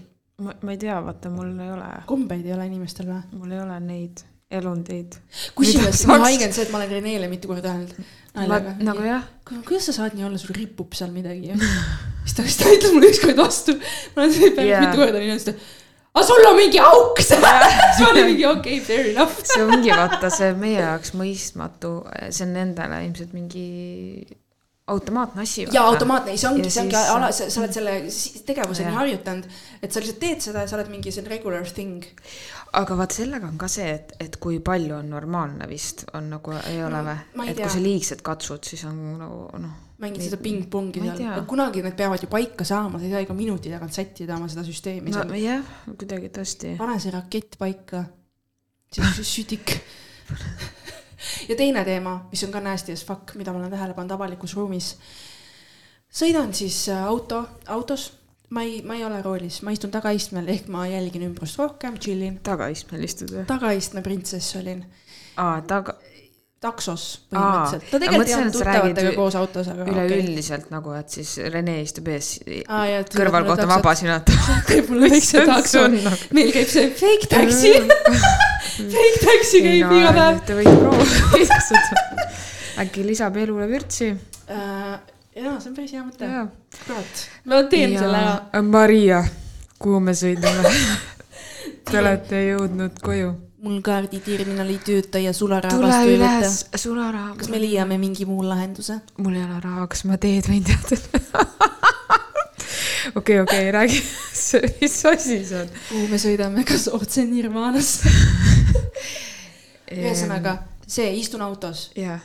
[0.42, 3.22] ma, ma ei tea, vaata, mul ei ole, kombeid ei ole inimestel või?
[3.36, 5.16] mul ei ole neid elundeid.
[5.58, 7.96] kusjuures nii haige on see, et ma olen Renele mitu korda öelnud.
[8.86, 9.24] nagu jah,
[9.66, 11.56] kuidas sa saad nii olla, sul ripub seal midagi ja
[12.26, 13.74] siis ta, siis ta ütles mulle ükskord vastu,
[14.14, 14.84] ma olen seda päris Jaa.
[14.84, 15.66] mitu korda nii öelnud,
[16.16, 17.44] aga sul on mingi auk seal.
[17.44, 19.36] siis ma olin mingi okei okay,, fair enough.
[19.44, 21.92] see ongi vaata see meie jaoks mõistmatu,
[22.30, 23.66] see on nendele ilmselt mingi
[24.86, 25.66] automaatne asi.
[25.72, 28.98] ja automaatne, see ongi, see ongi siis- ala, sa oled selle si- tegevuse nii Jah.
[29.00, 29.48] harjutanud,
[29.82, 32.04] et sa lihtsalt teed seda ja sa oled mingi, see on regular thing.
[32.72, 36.54] aga vaat sellega on ka see, et, et kui palju on normaalne vist, on nagu,
[36.70, 37.18] ei ole või?
[37.48, 37.66] et tea.
[37.66, 42.20] kui sa liigselt katsud, siis on nagu noh, mängid seda ping-pongi seal kunagi need peavad
[42.20, 45.38] ju paika saama, sa ei saa iga minuti tagant sättida oma seda süsteemi no seal.
[45.40, 46.74] jah, kuidagi tõesti.
[46.80, 48.02] pane see rakett paika,
[48.92, 49.78] siis sütik.
[51.48, 54.56] ja teine teema, mis on ka nasty as fuck, mida ma olen tähele pannud avalikus
[54.58, 54.92] ruumis.
[56.12, 58.10] sõidan siis äh, auto, autos,
[58.50, 62.26] ma ei, ma ei ole roolis, ma istun tagaistmel, ehk ma jälgin ümbrust rohkem, chill
[62.28, 62.36] in.
[62.44, 63.46] tagaistmel istud või?
[63.48, 64.84] tagaistme printsess olin,
[65.40, 65.96] aa, taga,
[66.66, 67.86] taksos põhimõtteliselt.
[67.90, 72.08] ta ma tegelikult ei olnud tuttavatega koos autos, aga üleüldiselt nagu, et siis Rene istub
[72.12, 72.30] ees,
[72.66, 74.38] Aa, ja et kõrval mulle kohta taksot- vaba sinata.
[74.68, 75.86] käib mulle väikse takso,
[76.36, 77.74] meil käib see fake taxi,
[78.96, 80.40] fake taxi käib iga päev.
[80.46, 81.60] Te võite proovida
[82.82, 84.10] äkki lisab elule vürtsi.
[84.52, 84.98] Äh,
[85.36, 86.28] jaa, see on päris hea mõte.
[86.84, 88.62] kurat, ma teen selle ära.
[88.62, 89.22] Maria,
[89.80, 90.72] kuhu me sõidame?
[91.86, 93.30] Te olete jõudnud koju.
[93.66, 97.34] Mul kaarditerminal ei tööta ja sularaha tule üles, sularaha.
[97.38, 99.00] kas me leiame mingi muu lahenduse?
[99.18, 100.98] mul ei ole raha, kas ma teed võin teada?
[103.18, 103.98] okei, okei, räägi,
[104.80, 105.72] mis asi see on?
[105.88, 108.12] kuhu me sõidame, kas otse Nirvanasse?
[109.96, 112.22] ühesõnaga, see, istun autos, jah,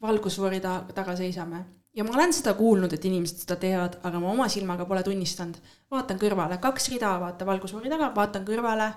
[0.00, 1.64] valgusfoori ta taga seisame
[1.96, 5.60] ja ma olen seda kuulnud, et inimesed seda teevad, aga ma oma silmaga pole tunnistanud.
[5.90, 8.92] vaatan kõrvale, kaks rida, vaata valgusfoori taga, vaatan kõrvale,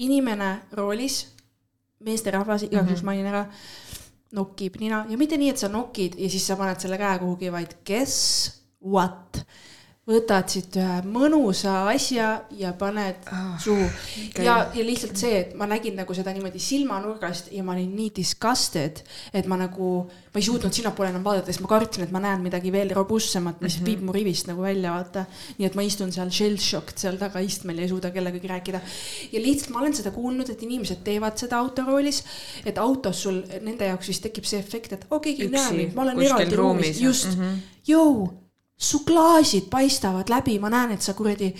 [0.00, 1.22] inimene roolis,
[2.04, 3.44] meesterahvas, igaks juhuks mainin ära,
[4.36, 7.50] nokib nina ja mitte nii, et sa nokid ja siis sa paned selle käe kuhugi,
[7.52, 9.42] vaid guess what?
[10.10, 14.44] Võtad siit ühe mõnusa asja ja paned Ah, suhu okei.
[14.44, 18.10] ja, ja lihtsalt see, et ma nägin nagu seda niimoodi silmanurgast ja ma olin nii
[18.16, 19.02] disgusted,
[19.36, 19.90] et ma nagu,
[20.32, 23.60] ma ei suutnud sinnapoole enam vaadata, sest ma kartsin, et ma näen midagi veel robustsemat,
[23.60, 23.86] mis mm -hmm.
[23.86, 25.24] viib mu rivist nagu välja, vaata.
[25.58, 28.80] nii et ma istun seal shell-shocked seal tagaistmel ja ei suuda kellegagi rääkida.
[29.32, 32.24] ja lihtsalt ma olen seda kuulnud, et inimesed teevad seda autoroolis,
[32.64, 35.94] et autos sul, nende jaoks vist tekib see efekt, et oo, keegi ei näe mind,
[35.94, 37.42] ma olen eraldi ruumis, just mm.
[37.42, 37.58] -hmm.
[37.86, 38.30] jõu,
[38.80, 41.50] su klaasid paistavad läbi, ma näen, et sa kuradi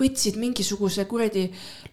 [0.00, 1.44] võtsid mingisuguse kuradi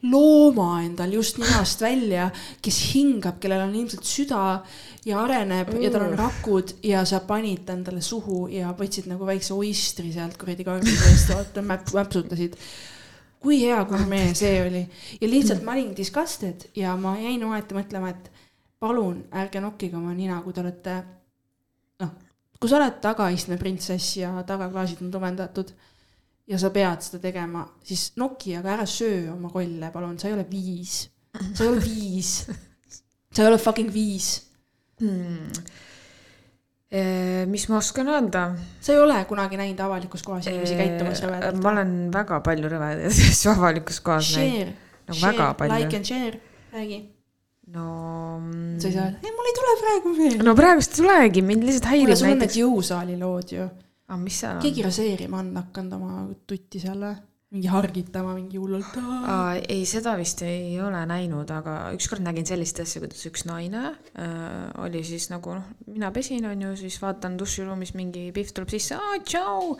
[0.07, 2.29] looma endal just ninast välja,
[2.63, 4.43] kes hingab, kellel on ilmselt süda
[5.07, 5.81] ja areneb mm.
[5.83, 10.13] ja tal on rakud ja sa panid ta endale suhu ja võtsid nagu väikse oistri
[10.15, 12.55] sealt kuradi karbi seest, vaata mäp-, mäpsutasid.
[13.41, 14.85] kui hea gurmee see oli
[15.21, 18.31] ja lihtsalt ma olin disgusted ja ma jäin omaette mõtlema, et
[18.79, 20.97] palun ärge nokkige oma nina, kui te olete
[22.59, 25.73] kui sa oled tagaistme printsess ja tagaklaasid on tumendatud
[26.47, 30.37] ja sa pead seda tegema, siis noki, aga ära söö oma kolle, palun, sa ei
[30.37, 31.01] ole viis.
[31.53, 32.31] sa ei ole viis.
[33.33, 34.31] sa ei ole fucking viis.
[34.97, 35.51] Hmm.
[37.51, 38.47] mis ma oskan öelda?
[38.81, 41.59] sa ei ole kunagi näinud avalikus kohas inimesi käitumas rõvedalt.
[41.61, 44.71] ma olen väga palju rõvedaid asju avalikus kohas näinud.
[44.71, 45.95] Share, nagu väga like palju.
[45.99, 46.41] and share,
[46.73, 47.03] räägi.
[47.75, 47.87] No
[48.39, 50.45] mm, sa ei saa, ei mul ei tule praegu meelde.
[50.47, 53.69] no praegust ei tulegi, mind lihtsalt kuule, häirib sul on need jõusaali lood ju.
[54.07, 57.17] ah, mis seal on keegi raseerima on hakanud oma tutti seal või?
[57.47, 58.97] mingi hargitama mingi hullult.
[59.71, 64.65] Ei, seda vist ei ole näinud, aga ükskord nägin sellist asja, kuidas üks naine äh,
[64.83, 68.99] oli siis nagu noh, mina pesin, on ju, siis vaatan duširuumis mingi Pihv tuleb sisse,
[69.23, 69.77] tšau.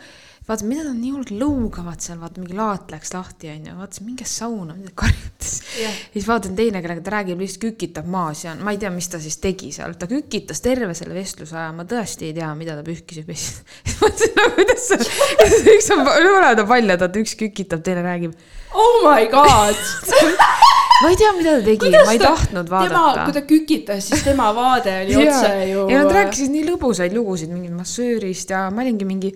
[0.48, 4.06] vaatan, mida nad nii hullult lõugavad seal, vaata mingi laat läks lahti, on ju, vaatasin,
[4.08, 5.58] minge sauna, karjutas.
[5.76, 9.10] jah, siis vaatan teine, kellega ta räägib, lihtsalt kükitab maas ja ma ei tea, mis
[9.12, 12.78] ta siis tegi seal, ta kükitas terve selle vestluse aja, ma tõesti ei tea, mida
[12.78, 13.60] ta pühkis ja pesis.
[14.00, 15.20] mõtlesin, no kuidas see,
[15.76, 18.36] üks on, mõlemad on paljad, vaata üks kükitab, teine räägib.
[18.72, 19.76] oh my god.
[21.02, 23.32] ma ei tea, mida ta tegi, ma ei tahtnud tema, kui vaadata.
[23.36, 25.86] ta kükitas, siis tema vaade oli otse ju.
[25.92, 29.32] ja nad rääkisid nii lõbusaid lugusid mingit massöörist ja ma olingi mingi,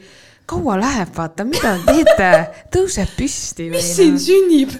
[0.47, 2.31] kaua läheb, vaata, mida te teete,
[2.75, 3.69] tõuseb püsti.
[3.73, 4.75] mis siin sünnib?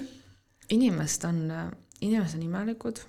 [0.73, 1.41] inimesed on,
[2.01, 3.01] inimesed on imelikud.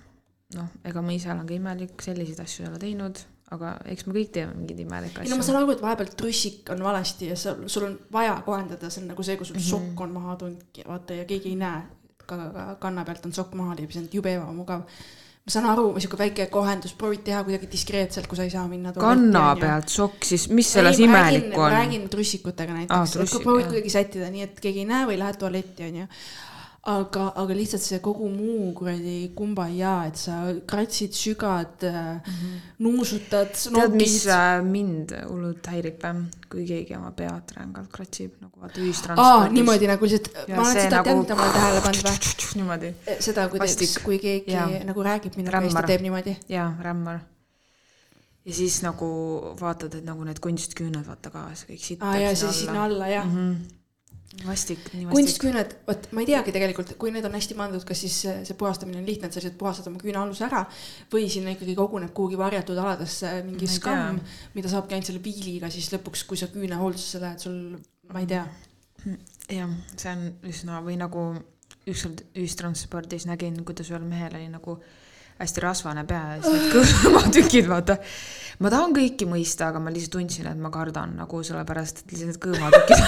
[0.55, 3.19] noh, ega ma ise olen ka imelik, selliseid asju ei ole teinud,
[3.55, 5.51] aga eks me kõik teeme mingeid imelikke ei no ma asju.
[5.51, 9.11] saan aru, et vahepeal trussik on valesti ja sa, sul on vaja kohendada, see on
[9.13, 9.69] nagu see, kui sul mm -hmm.
[9.73, 11.81] sokk on maha tulnud, vaata ja keegi ei näe,
[12.25, 14.81] ka, ka kanna pealt on sokk maha liibinud, see on jube ebamugav.
[15.45, 18.93] Ma saan aru, sihuke väike kohendus, proovid teha kuidagi diskreetselt, kui sa ei saa minna.
[18.97, 19.43] kanna.
[19.59, 21.69] pealt sokk, siis mis selles imelikku on?
[21.71, 25.19] räägin trussikutega näiteks, et kui trussik, proovid kuidagi sättida nii, et keegi ei näe või
[25.21, 26.07] lähed tualetti, onju.
[26.85, 30.35] aga, aga lihtsalt see kogu muu kuradi kumbaya, et sa
[30.69, 32.59] kratsid, sügad mm, -hmm.
[32.85, 36.03] nuusutad, tead, mis äh, mind hullult häirib,
[36.49, 39.53] kui keegi oma pead rängalt kratsib, nagu vaata aa, ühistranspordis.
[39.57, 42.55] niimoodi nagu lihtsalt, Ja ma olen seda nagu- teadnud, ma olen tähele pannud või?
[42.55, 43.87] niimoodi seda, kui Vastik.
[43.87, 44.83] teeks, kui keegi Jaa.
[44.85, 46.35] nagu räägib minuga ja siis ta teeb niimoodi.
[46.49, 47.19] jaa, rämmar.
[48.45, 49.07] ja siis nagu
[49.61, 52.03] vaatad, et nagu need kunstküüned, vaata ka see kõik sitt.
[52.03, 53.25] aa jaa, see sinna alla jah.
[53.25, 53.74] -hmm.
[54.45, 55.15] vastik, nii vastik.
[55.15, 58.99] kunstküüned, vot ma ei teagi tegelikult, kui need on hästi pandud, kas siis see, puhastamine
[58.99, 60.63] on lihtne, et sa lihtsalt puhastad oma küünealuse ära
[61.13, 64.19] või sinna ikkagi koguneb kuhugi varjatud aladesse mingi skamm
[64.57, 67.59] mida saabki ainult selle piiliga siis lõpuks, kui sa küünehooldusse lähed, sul,
[68.11, 68.45] ma ei tea.
[69.53, 71.29] jah, see on üsna või nagu
[71.85, 74.79] ükskord ühistranspordis nägin, kuidas ühel mehel oli nagu
[75.39, 77.97] hästi rasvane pea ja siis need kõõmatükid, vaata.
[78.63, 82.29] ma tahan kõiki mõista, aga ma lihtsalt tundsin, et ma kardan nagu sellepärast, et lihtsalt
[82.31, 83.01] need kõõmatükid,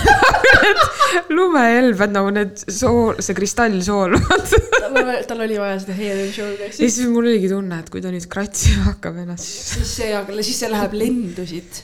[1.37, 4.17] lumehelbed nagu need sool, see kristallsool.
[5.29, 6.79] tal oli vaja seda head and shoulders.
[6.81, 10.41] ja siis mul oligi tunne, et kui ta nüüd kratsima hakkab ennast, siis see, aga
[10.41, 11.83] siis see läheb lendu siit.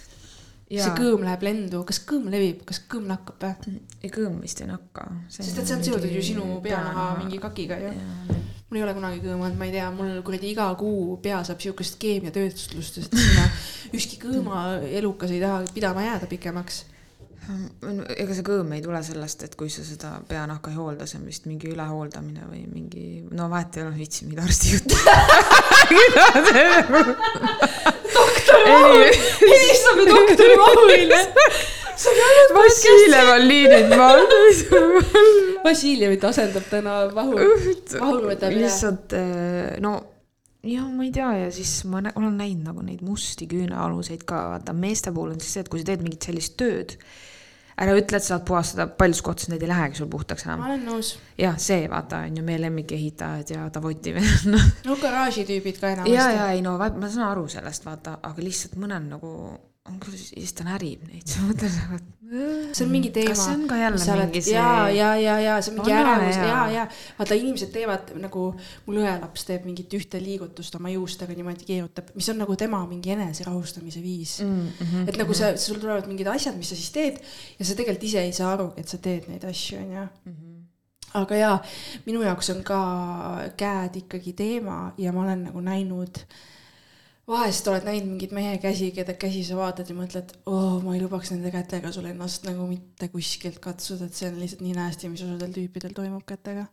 [0.73, 3.79] see kõõm läheb lendu, kas kõõm levib, kas kõõm nakkab või?
[4.03, 5.07] ei kõõm vist ei nakka.
[5.31, 7.93] sest et see on seotud ju sinu peanaha mingi kakiga ju.
[8.73, 11.59] Mul ei ole kunagi kõõma olnud, ma ei tea, mul kuradi iga kuu pea saab
[11.61, 13.43] siukest keemiatöötlust, sest sinna
[13.93, 16.79] ükski kõõmaelukas ei taha pidama jääda pikemaks.
[18.17, 21.27] ega see kõõm ei tule sellest, et kui sa seda peanahka ei hoolda, see on
[21.29, 24.95] vist mingi ülehooldamine või mingi, no vahet ei ole, viitsi mingit arsti juttu.
[28.17, 29.05] doktor Mahul,
[29.45, 31.21] helistame doktor Mahulile.
[32.53, 34.25] Vassiljev on liinid maal.
[35.65, 38.63] Vassiljevit asendab täna võtab üle.
[38.63, 39.99] lihtsalt eh, no
[40.63, 44.47] ja ma ei tea ja siis ma nä olen näinud nagu neid musti küünealuseid ka,
[44.55, 46.95] vaata meeste puhul on siis see, et kui sa teed mingit sellist tööd,
[47.83, 50.63] ära ütle, et saad puhastada, paljus kohtades need ei lähegi sul puhtaks enam.
[50.63, 51.13] ma olen nõus.
[51.39, 54.71] jah, see vaata on ju meie lemmikehitajad ja Davoti noh.
[54.87, 56.39] no garaažitüübid ka ja, enamasti.
[56.39, 59.33] ja ei no vaat ma saan aru sellest vaata, aga lihtsalt mõnel nagu
[59.89, 62.75] on küll, siis ta närib neid, siis ma mõtlen nagu, et.
[62.77, 63.33] see on mingi teema.
[63.33, 64.53] kas see on ka jälle mingi see?
[64.55, 66.85] ja, ja, ja, ja see on mingi ärevus ja, ja
[67.17, 68.45] vaata, inimesed teevad nagu,
[68.85, 73.11] mul õelaps teeb mingit ühte liigutust oma juustega niimoodi keerutab, mis on nagu tema mingi
[73.17, 74.53] eneserahustamise viis mm.
[74.53, 75.11] Mm -hmm.
[75.11, 77.19] et nagu sa, sul tulevad mingid asjad, mis sa siis teed
[77.59, 80.07] ja sa tegelikult ise ei saa aru, et sa teed neid asju, onju.
[81.19, 81.59] aga jaa,
[82.07, 82.79] minu jaoks on ka
[83.59, 86.23] käed ikkagi teema ja ma olen nagu näinud,
[87.27, 91.01] vahest oled näinud mingeid mehe käsi, keda käsi sa vaatad ja mõtled, oo, ma ei
[91.03, 95.11] lubaks nende kätega sul ennast nagu mitte kuskilt katsuda, et see on lihtsalt nii nästi,
[95.11, 96.65] mis osadel tüüpidel toimub kätega.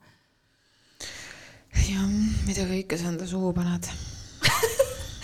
[1.87, 2.09] jah,
[2.49, 3.87] mida kõike sa enda suhu paned.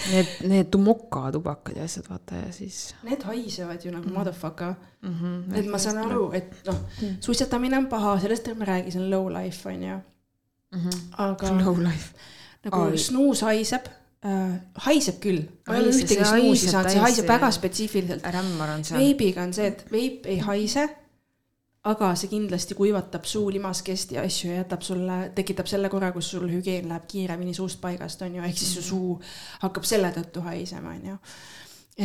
[0.07, 4.77] Need, need tumoka tubakad ja asjad, vaata ja siis Need haisevad ju nagu motherfucker.
[5.03, 5.15] mm.
[5.21, 5.57] -hmm.
[5.59, 6.79] et ma saan aru, et noh,
[7.21, 10.79] suitsetamine on paha, sellest ärme räägi, see on low life onju, mm.
[10.79, 11.01] -hmm.
[11.19, 12.15] aga Low life.
[12.65, 13.91] nagu snuus haiseb
[14.27, 14.53] äh,,
[14.89, 18.31] haiseb küll, ma ei ole ühtegi see haiseb saanud, see haiseb väga spetsiifiliselt.
[18.37, 19.01] rämmar on seal.
[19.03, 20.87] veibiga on see, et veip ei haise,
[21.87, 26.33] aga see kindlasti kuivatab suu limaskest ja asju ja jätab sulle, tekitab selle korra, kus
[26.35, 29.15] sul hügieen läheb kiiremini suust paigast, on ju, ehk siis su suu
[29.63, 31.21] hakkab selle tõttu haisema, on ju.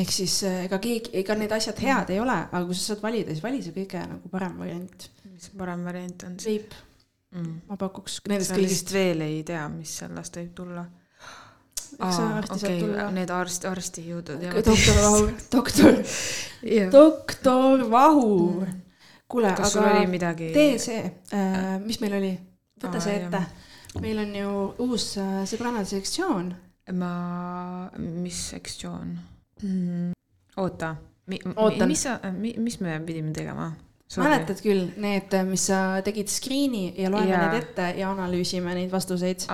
[0.04, 3.04] ehk siis äh, ega keegi, ega need asjad head ei ole, aga kui sa saad
[3.04, 5.10] valida, siis vali see kõige nagu parem variant.
[5.32, 6.48] mis parem variant on siis?
[6.52, 6.78] veip,
[7.36, 7.60] mm..
[7.72, 10.86] ma pakuks nendest kõigist veel ei tea, mis sellest võib tulla.
[11.98, 13.08] Eks see varsti saab tulla.
[13.16, 16.00] Need arst, arstijõudud doktor Vahur, doktor,
[16.94, 18.72] doktor Vahur.
[19.32, 20.52] kuule, kas sul aga midagi?
[20.56, 21.04] tee see,
[21.86, 22.32] mis meil oli,
[22.82, 23.44] võta Aa, see ette.
[24.04, 24.56] meil on ju
[24.88, 26.52] uus äh, sõbrannade sektsioon.
[26.98, 27.14] ma,
[28.00, 29.16] mis sektsioon
[29.64, 30.12] mm.?
[30.58, 30.96] oota
[31.32, 31.88] mi,, Ootan.
[31.88, 33.72] mis sa, mis me pidime tegema?
[34.20, 37.46] Mäletad küll need, mis sa tegid screen'i ja loeme Jaa.
[37.48, 39.48] need ette ja analüüsime neid vastuseid.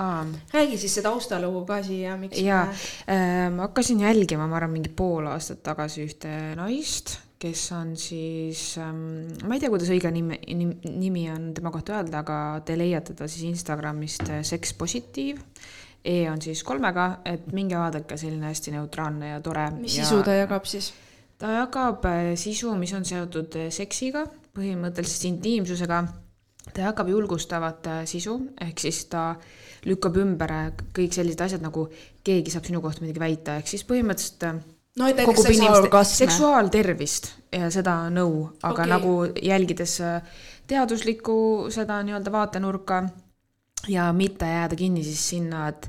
[0.53, 2.65] räägi siis see taustalugu ka siia, miks Jaa.
[2.65, 7.93] me Äh, ma hakkasin jälgima, ma arvan, mingi pool aastat tagasi ühte naist, kes on
[7.99, 10.39] siis ähm,, ma ei tea, kuidas õige nimi,
[10.89, 15.43] nimi on tema kohta öelda, aga te leiate ta siis Instagramist äh, Seks Positiiv.
[16.07, 19.65] E on siis kolmega, et minge vaadake, selline hästi neutraalne ja tore.
[19.79, 20.93] mis sisu ta jagab siis?
[21.37, 24.25] ta jagab äh, sisu, mis on seotud seksiga,
[24.57, 26.05] põhimõtteliselt intiimsusega.
[26.73, 29.35] ta jagab julgustavat äh, sisu, ehk siis ta
[29.87, 30.65] lükkab ümber äh,
[30.95, 31.85] kõik sellised asjad nagu
[32.27, 34.59] keegi saab sinu kohta midagi väita, ehk siis põhimõtteliselt äh,
[34.99, 36.19] no et näiteks seksuaalorgasme.
[36.25, 38.91] seksuaaltervist ja seda nõu, aga okay.
[38.91, 39.95] nagu jälgides
[40.67, 41.37] teaduslikku
[41.71, 43.03] seda nii-öelda vaatenurka
[43.87, 45.87] ja mitte jääda kinni siis sinna, et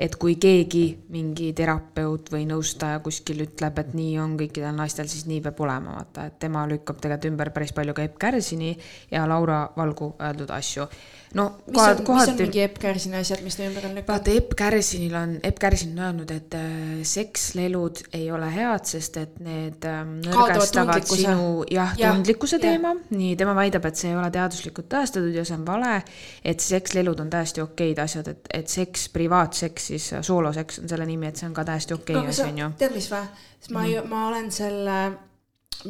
[0.00, 5.26] et kui keegi, mingi terapeut või nõustaja kuskil ütleb, et nii on kõikidel naistel, siis
[5.28, 8.72] nii peab olema, vaata, et tema lükkab tegelikult ümber päris palju ka Epp Kärsini
[9.12, 10.86] ja Laura Valgu öeldud asju.
[11.34, 14.08] no mis on, mis on kohati mingi Epp Kärsini asjad, mis ta ümber on lükanud?
[14.08, 16.72] vaata, Epp Kärsinil on, Epp Kärsin on öelnud, et äh,
[17.12, 22.64] sekslelud ei ole head, sest et need Kaotavad nõrgestavad sinu jah ja,, tundlikkuse jah.
[22.64, 26.00] teema, nii tema väidab, et see ei ole teaduslikult tõestatud ja see on vale,
[26.40, 31.06] et sekslelud on täiesti okeid asjad, et, et seks, privaatseks, siis äh, sooloseks on selle
[31.08, 32.72] nimi, et see on ka täiesti okei aga asi, sa on ju.
[32.80, 33.46] tead, mis või?
[33.58, 34.12] sest ma mm, -hmm.
[34.12, 34.98] ma olen selle,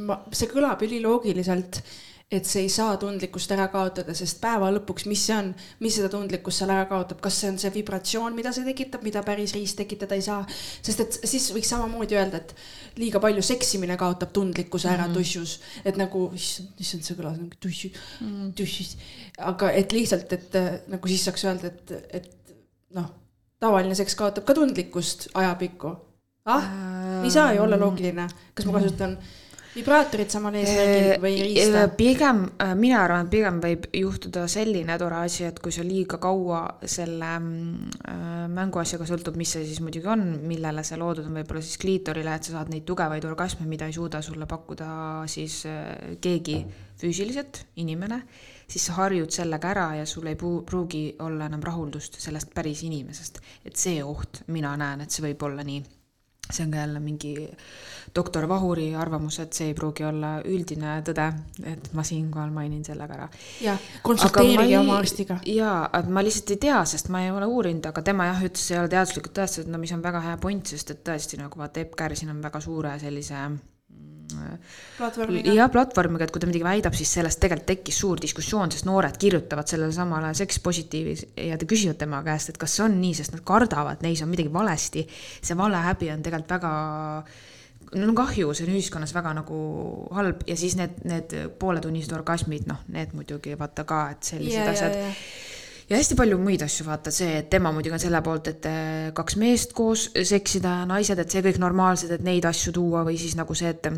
[0.07, 1.83] ma, see kõlab üliloogiliselt,
[2.31, 5.49] et see ei saa tundlikkust ära kaotada, sest päeva lõpuks, mis see on,
[5.83, 9.25] mis seda tundlikkust seal ära kaotab, kas see on see vibratsioon, mida see tekitab, mida
[9.27, 10.45] päris riist tekitada ei saa.
[10.87, 12.55] sest et siis võiks samamoodi öelda, et
[13.03, 15.19] liiga palju seksimine kaotab tundlikkuse ära mm -hmm.
[15.19, 18.97] tussus, et nagu, issand, issand, see kõlas nagu tussu mm., tussus,
[19.39, 22.55] aga et lihtsalt, et äh, nagu siis saaks öelda, et, et
[22.95, 23.11] noh,
[23.61, 25.93] tavaline seks kaotab ka tundlikkust ajapikku
[26.51, 26.73] ah,
[27.25, 29.19] ei saa ju olla loogiline, kas ma kasutan
[29.71, 31.85] vibraatorit samal eesmärgil või riista?
[31.95, 32.43] pigem,
[32.79, 37.31] mina arvan, et pigem võib juhtuda selline tore asi, et kui sa liiga kaua selle
[37.39, 41.79] mm, äh, mänguasjaga sõltub, mis see siis muidugi on, millele see loodud on, võib-olla siis
[41.83, 44.91] kliitorile, et sa saad neid tugevaid orgasme, mida ei suuda sulle pakkuda
[45.31, 46.65] siis äh, keegi
[47.01, 48.25] füüsiliselt, inimene,
[48.71, 52.85] siis sa harjud sellega ära ja sul ei pru- pruugi olla enam rahuldust sellest päris
[52.87, 53.41] inimesest.
[53.65, 55.83] et see oht, mina näen, et see võib olla nii
[56.51, 57.51] see on ka jälle mingi
[58.15, 61.27] doktor Vahuri arvamus, et see ei pruugi olla üldine tõde,
[61.65, 63.29] et ma siinkohal mainin selle ka ära.
[63.63, 65.39] jah, konsulteerige oma arstiga.
[65.47, 68.81] jaa, ma lihtsalt ei tea, sest ma ei ole uurinud, aga tema jah ütles, ei
[68.81, 71.95] ole teaduslikult tõestatud, no mis on väga hea point, sest et tõesti nagu vaata, Epp
[71.99, 73.47] Kärsin on väga suure sellise
[74.99, 75.55] platvormiga.
[75.57, 79.19] ja platvormiga, et kui ta midagi väidab, siis sellest tegelikult tekkis suur diskussioon, sest noored
[79.21, 83.15] kirjutavad sellele samale Seks Positiivis ja te küsivad tema käest, et kas see on nii,
[83.21, 85.07] sest nad kardavad, neis on midagi valesti.
[85.43, 86.73] see valehäbi on tegelikult väga,
[88.01, 89.61] no kahju, see on ühiskonnas väga nagu
[90.17, 94.75] halb ja siis need, need pooletunnised orgasmid, noh, need muidugi vaata ka, et sellised ja,
[94.75, 95.15] asjad ja,
[95.91, 99.11] ja hästi palju muid asju, vaata see, et tema muidugi on selle poolt, et eh,
[99.17, 103.19] kaks meest koos seksida ja naised, et see kõik normaalsed, et neid asju tuua või
[103.21, 103.91] siis nagu see, et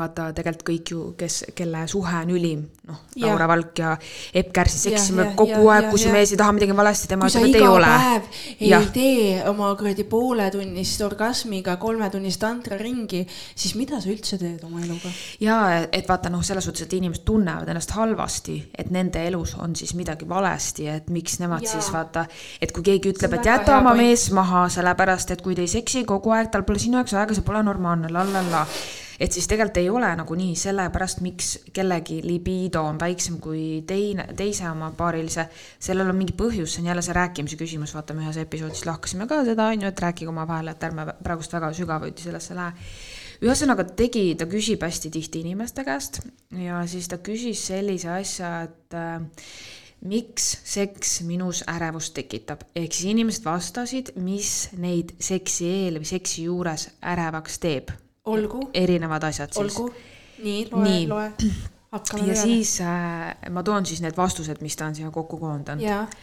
[0.00, 3.00] vaata tegelikult kõik ju, kes, kelle suhe on ülim, noh.
[3.22, 3.92] Laura Valk ja
[4.34, 7.08] Epp Kärsin Jah, seksime jah, kogu jah, aeg, kui su mees ei taha midagi valesti,
[7.10, 7.90] tema ütleb, et ei ole.
[8.58, 8.86] ei Jah.
[8.94, 13.22] tee oma kuradi pooletunnist orgasmiga kolmetunnist tantraringi,
[13.54, 15.12] siis mida sa üldse teed oma eluga?
[15.42, 19.76] ja et vaata noh, selles suhtes, et inimesed tunnevad ennast halvasti, et nende elus on
[19.78, 21.76] siis midagi valesti, et miks nemad Jaa.
[21.76, 22.26] siis vaata,
[22.62, 24.02] et kui keegi ütleb, et jäta oma point.
[24.06, 27.36] mees maha, sellepärast et kui te ei seksi kogu aeg, tal pole sinu jaoks aega,
[27.36, 28.66] see pole normaalne, la la la.
[29.22, 34.26] Et siis tegelikult ei ole nagu nii, sellepärast miks kellegi libido on väiksem kui teine,
[34.38, 35.46] teise oma paarilise,
[35.82, 39.28] sellel on mingi põhjus, see on jälle see rääkimise küsimus, vaata me ühes episoodis lahkasime
[39.30, 42.88] ka seda, on ju, et rääkige omavahel, et ärme praegust väga sügavuti sellesse lähe.
[43.42, 46.20] Ühesõnaga tegi, ta küsib hästi tihti inimeste käest
[46.58, 49.22] ja siis ta küsis sellise asja, et äh,
[50.06, 56.48] miks seks minus ärevust tekitab, ehk siis inimesed vastasid, mis neid seksi eel või seksi
[56.48, 57.94] juures ärevaks teeb.
[58.24, 59.76] olgu, erinevad asjad siis.
[59.76, 59.94] olgu,
[60.42, 61.30] nii, loe loe,
[61.92, 62.42] hakkame ja.
[62.42, 66.14] siis äh, ma toon siis need vastused, mis ta on siia kokku koondanud.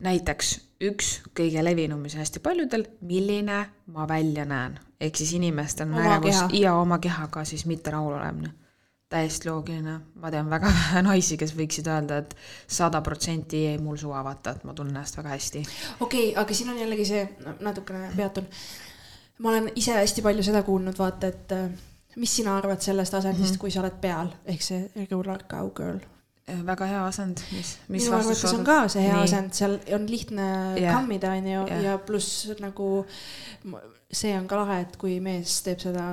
[0.00, 3.58] näiteks üks kõige levinum, mis hästi paljudel, milline
[3.92, 8.54] ma välja näen, ehk siis inimestel on Oma ärevus ja oma kehaga siis mitte rahulolemine.
[9.10, 12.36] täiesti loogiline, ma tean väga vähe naisi, kes võiksid öelda, et
[12.66, 15.64] sada protsenti mul suva, vaata, et ma tunnen ennast väga hästi.
[16.00, 17.26] okei okay,, aga siin on jällegi see,
[17.60, 18.46] natukene peatun.
[19.40, 21.68] Ma olen ise hästi palju seda kuulnud, vaata, et äh,
[22.16, 23.60] mis sina arvad sellest asendist mm, -hmm.
[23.60, 26.00] kui sa oled peal, ehk see regular cowgirl
[26.50, 29.26] Eh, väga hea asend, mis, mis minu arvates on ka see hea Nii.
[29.28, 30.46] asend, seal on lihtne
[30.80, 30.96] yeah.
[30.96, 32.88] kammida, onju, ja pluss nagu
[34.10, 36.06] see on ka lahe, et kui mees teeb seda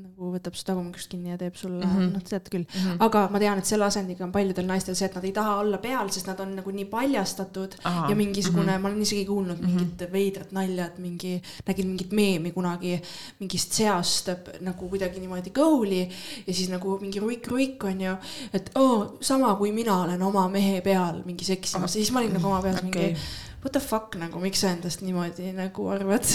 [0.00, 2.12] nagu võtab su tagumikust kinni ja teeb sulle mm, -hmm.
[2.14, 2.80] noh, tead küll mm.
[2.80, 2.96] -hmm.
[3.06, 5.78] aga ma tean, et selle asendiga on paljudel naistel see, et nad ei taha olla
[5.78, 8.08] peal, sest nad on nagu nii paljastatud Aha.
[8.10, 8.82] ja mingisugune mm, -hmm.
[8.82, 9.80] ma olen isegi kuulnud mm -hmm.
[9.80, 13.00] mingit veidrat nalja, et mingi, nägin mingit meemi kunagi
[13.40, 16.08] mingist seast nagu kuidagi niimoodi goal'i
[16.46, 18.16] ja siis nagu mingi ruik-ruik on ju,
[18.52, 22.20] et oo oh,, sama kui mina olen oma mehe peal mingi seksimas ja siis ma
[22.20, 22.90] olin nagu oma peas okay.
[22.90, 23.16] mingi
[23.64, 26.28] what the fuck nagu, miks sa endast niimoodi nagu arvad?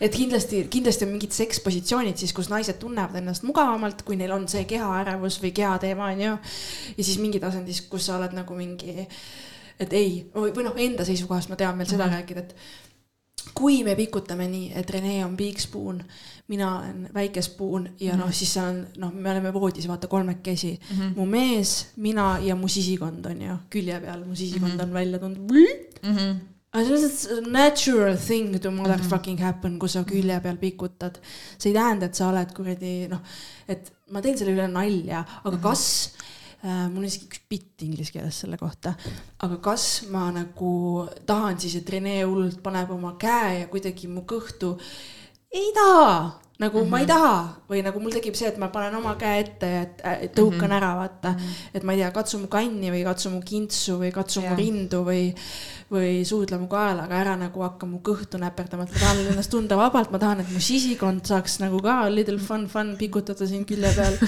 [0.00, 4.46] et kindlasti, kindlasti on mingid sekspositsioonid siis, kus naised tunnevad ennast mugavamalt, kui neil on
[4.50, 6.34] see kehaärevus või kehateema on ju.
[6.94, 9.08] ja siis mingid asendis, kus sa oled nagu mingi,
[9.78, 12.20] et ei, või noh, enda seisukohast ma tean veel seda mm -hmm.
[12.22, 12.54] rääkida, et
[13.54, 16.02] kui me pikutame nii, et Rene on big spoon,
[16.48, 18.34] mina olen väike spoon ja noh, mhm.
[18.34, 20.96] siis see on, noh, me oleme voodis, vaata kolmekesi mm.
[20.98, 21.16] -hmm.
[21.16, 24.82] mu mees, mina ja mu sisikond on ju külje peal, mu sisikond mm -hmm.
[24.82, 25.50] on välja tulnud
[26.02, 26.16] mm.
[26.16, 31.20] -hmm aga see on lihtsalt natural thing to motherfucking happen, kui sa külje peal pikutad.
[31.58, 33.22] see ei tähenda, et sa oled kuradi noh,
[33.68, 35.62] et ma teen selle üle nalja, aga mhm.
[35.64, 35.84] kas
[36.62, 38.94] äh,, mul on isegi üks bitt inglise keeles selle kohta,
[39.44, 40.72] aga kas ma nagu
[41.28, 44.76] tahan siis, et Rene hullult paneb oma käe ja kuidagi mu kõhtu,
[45.54, 46.90] ei taha nagu mm -hmm.
[46.90, 47.12] ma ei mhm.
[47.12, 50.66] taha või nagu mul tekib see, et ma panen oma käe ette ja et, tõukan
[50.66, 50.76] mm -hmm.
[50.76, 51.38] ära, vaata mm.
[51.38, 51.70] -hmm.
[51.74, 54.50] et ma ei tea, katsu mu kanni või katsu mu kintsu või katsu yeah.
[54.50, 55.34] mu rindu või,
[55.92, 59.52] või suudle mu kaela, aga ära nagu hakka mu kõhtu näperdama, et ma tahan ennast
[59.52, 63.64] tunda vabalt, ma tahan, et mu sisikond saaks nagu ka little fun, fun pikutada siin
[63.68, 64.18] külje peal.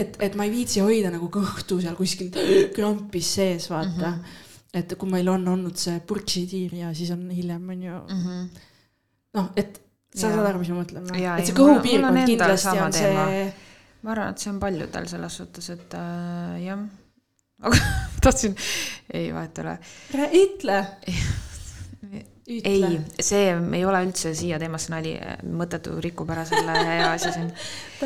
[0.00, 2.30] et, et ma ei viitsi hoida nagu kõhtu seal kuskil
[2.76, 4.18] krampis sees, vaata mm.
[4.18, 4.42] -hmm
[4.76, 8.48] et kui meil on olnud see purksitiir ja siis on hiljem on ju mm -hmm.
[9.38, 9.80] noh, et
[10.14, 11.24] sa saad aru, mis ma mõtlen või?
[11.24, 13.42] et see kõhupiirkond kindlasti on see.
[14.02, 16.86] ma arvan, et see on paljudel selles suhtes, et äh, jah.
[17.62, 17.80] Aga
[18.24, 18.56] tahtsin,
[19.12, 19.78] ei vahet ei ole.
[20.44, 20.78] ütle
[22.46, 25.16] ei, see ei ole üldse siia teemasse nali,
[25.50, 27.50] mõttetu rikub ära selle hea asja siin.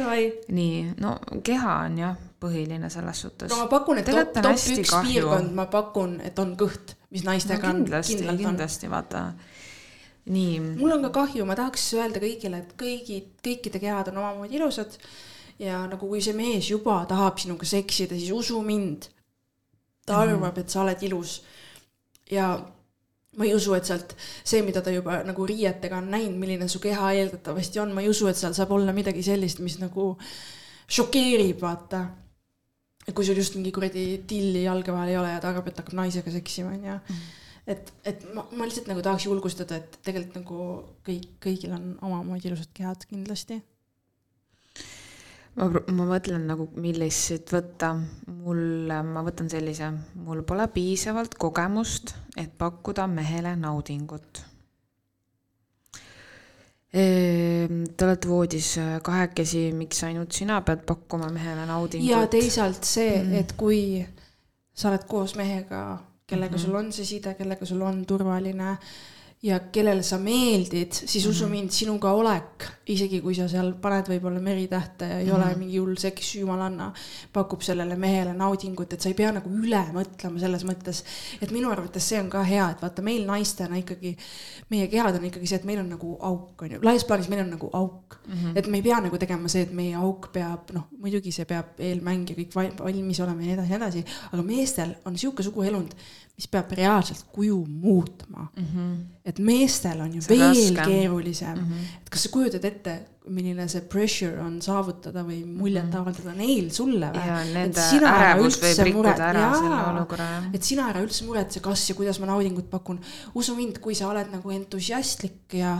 [0.59, 3.51] nii, no keha on jah põhiline selles suhtes.
[3.53, 5.09] no ma pakun, et top, top üks kahju.
[5.13, 8.95] piirkond, ma pakun, et on kõht, mis naistega no, kindlasti, on kindlasti, on.
[8.95, 9.25] vaata
[10.33, 10.55] nii.
[10.81, 14.97] mul on ka kahju, ma tahaks öelda kõigile, et kõigi, kõikide kehad on omamoodi ilusad.
[15.61, 19.11] ja nagu kui see mees juba tahab sinuga seksida, siis usu mind.
[20.11, 20.37] Ta -hmm.
[20.37, 21.41] arvab, et sa oled ilus.
[22.31, 22.53] ja
[23.39, 26.79] ma ei usu, et sealt see, mida ta juba nagu riietega on näinud, milline su
[26.83, 30.17] keha eeldatavasti on, ma ei usu, et seal saab olla midagi sellist, mis nagu
[30.89, 32.09] šokeerib, vaata.
[33.15, 35.95] kui sul just mingi kuradi tilli jalge vahel ei ole ja ta arvab, et hakkab
[35.99, 37.39] naisega seksima, onju mhm
[37.71, 40.69] et, et ma, ma lihtsalt nagu tahaks julgustada, et tegelikult nagu
[41.07, 43.61] kõik, kõigil on omamoodi ilusad kehad kindlasti.
[45.61, 47.93] Ma, ma mõtlen nagu, millist siit võtta.
[48.41, 49.91] mul, ma võtan sellise,
[50.25, 54.45] mul pole piisavalt kogemust, et pakkuda mehele naudingut.
[56.91, 58.73] Ehm, te olete voodis
[59.07, 62.11] kahekesi, miks ainult sina pead pakkuma mehele naudingut?
[62.11, 63.39] ja teisalt see mm, -hmm.
[63.39, 64.07] et kui
[64.75, 66.67] sa oled koos mehega kellega mm -hmm.
[66.67, 68.77] sul on see side, kellega sul on turvaline
[69.43, 71.51] ja kellele sa meeldid, siis usu -hmm.
[71.51, 75.34] mind, sinuga olek, isegi kui sa seal paned võib-olla meritähte ja ei mm -hmm.
[75.34, 75.59] ole mhm.
[75.59, 76.93] mingi hull seks, jumalanna,
[77.32, 81.05] pakub sellele mehele naudingut, et sa ei pea nagu üle mõtlema selles mõttes,
[81.43, 84.16] et minu arvates see on ka hea, et vaata, meil naistena ikkagi,
[84.70, 87.41] meie kehad on ikkagi see, et meil on nagu auk, on ju, laias plaanis meil
[87.41, 88.34] on nagu auk mm.
[88.34, 88.53] -hmm.
[88.57, 91.66] et me ei pea nagu tegema see, et meie auk peab, noh, muidugi see peab
[91.78, 95.43] eelmäng ja kõik valmis olema ja nii edasi ja nii edasi, aga meestel on sihuke
[95.43, 95.95] suguelund
[96.41, 98.64] mis peab reaalselt kuju muutma mm.
[98.64, 98.97] -hmm.
[99.31, 100.91] Et meestel on ju see veel raske.
[100.91, 101.97] keerulisem mm, -hmm.
[102.03, 102.99] et kas sa kujutad ette,
[103.31, 106.01] milline see pressure on saavutada või muljet -hmm.
[106.01, 107.24] avaldada neil sulle või?
[108.64, 110.28] võib rikkuda ära jaa, selle olukorra.
[110.55, 113.01] et sina ära üldse muretse, kas ja kuidas ma naudingut pakun.
[113.35, 115.76] usu mind, kui sa oled nagu entusiastlik ja,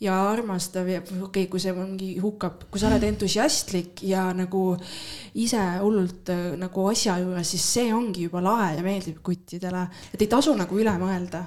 [0.00, 4.76] ja armastav ja okei okay,, kui see mingi hukkab, kui sa oled entusiastlik ja nagu
[5.34, 10.22] ise hullult äh, nagu asja juures, siis see ongi juba lahe ja meeldib kuttidele, et
[10.22, 11.44] ei tasu nagu üle mõelda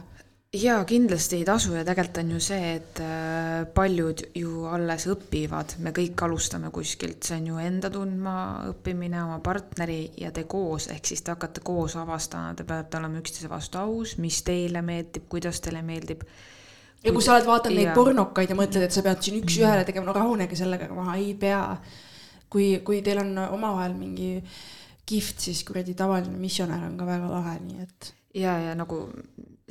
[0.51, 5.77] jaa, kindlasti ei tasu ja tegelikult on ju see, et äh, paljud ju alles õpivad,
[5.79, 8.33] me kõik alustame kuskilt, see on ju enda tundma
[8.67, 13.21] õppimine, oma partneri ja te koos, ehk siis te hakkate koos avastama, te peate olema
[13.21, 16.27] üksteise vastu aus, mis teile meeldib, kuidas teile meeldib.
[17.01, 20.09] ja kui sa oled vaadanud neid pornokaid ja mõtled, et sa pead siin üks-ühele tegema,
[20.09, 21.63] no rahunege sellega maha, ei pea.
[22.51, 24.33] Kui, kui teil on omavahel mingi
[25.07, 28.09] kihvt, siis kuradi tavaline missionär on ka väga lahe, nii et.
[28.35, 29.05] Ja, ja nagu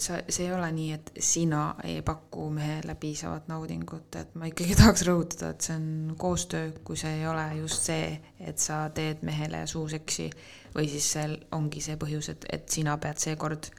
[0.01, 4.77] sa, see ei ole nii, et sina ei paku mehele piisavat naudingut, et ma ikkagi
[4.81, 9.25] tahaks rõhutada, et see on koostöö, kui see ei ole just see, et sa teed
[9.27, 10.31] mehele suuseksi
[10.75, 13.71] või siis see ongi see põhjus, et, et sina pead seekord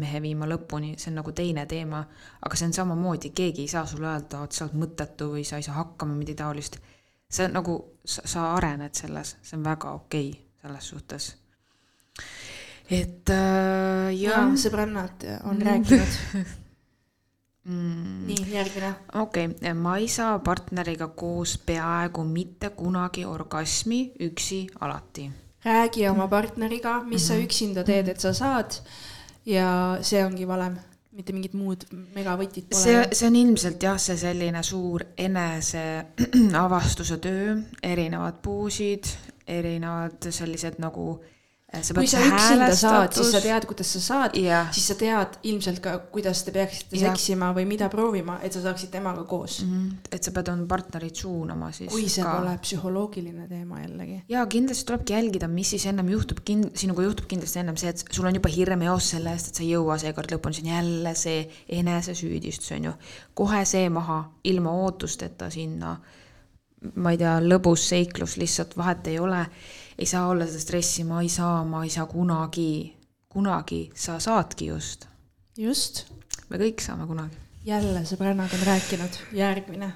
[0.00, 2.00] mehe viima lõpuni, see on nagu teine teema,
[2.40, 5.60] aga see on samamoodi, keegi ei saa sulle öelda, et sa oled mõttetu või sa
[5.60, 6.80] ei saa hakkama, midagi taolist.
[7.32, 11.41] see on nagu, sa arened selles, see on väga okei okay selles suhtes
[12.92, 16.18] et äh, ja jah, sõbrannad on rääkinud.
[17.68, 18.92] mm, nii, järgmine.
[19.22, 25.30] okei okay., ma ei saa partneriga koos peaaegu mitte kunagi orgasmi üksi alati.
[25.64, 28.80] räägi oma partneriga, mis sa üksinda teed, et sa saad
[29.46, 30.76] ja see ongi valem,
[31.12, 31.84] mitte mingit muud
[32.14, 39.10] megavõtit see pole., see on ilmselt jah, see selline suur eneseavastuse töö, erinevad puusid,
[39.46, 41.20] erinevad sellised nagu.
[41.72, 44.36] Kui sa üksinda saad, siis sa tead, kuidas sa saad,
[44.76, 47.12] siis sa tead ilmselt ka, kuidas te peaksite Jah.
[47.12, 49.62] seksima või mida proovima, et sa saaksid temaga koos.
[50.12, 54.20] et sa pead oma partnerit suunama siis kui see ka pole psühholoogiline teema jällegi.
[54.28, 56.44] ja kindlasti tulebki jälgida, mis siis ennem juhtub,
[56.74, 59.64] sinuga juhtub kindlasti ennem see, et sul on juba hirm eos selle eest, et sa
[59.64, 61.46] ei jõua seekord lõpuni, see on jälle see
[61.80, 62.96] enesesüüdistus on ju.
[63.34, 65.96] kohe see maha, ilma ootusteta sinna,
[66.94, 69.46] ma ei tea, lõbus seiklus lihtsalt vahet ei ole.
[70.02, 72.72] Ei saa olla seda stressi, ma ei saa, ma ei saa kunagi,
[73.30, 75.06] kunagi sa saadki just.
[75.58, 76.04] just,
[76.50, 79.92] me kõik saame kunagi jälle sõbrannad on rääkinud, järgmine.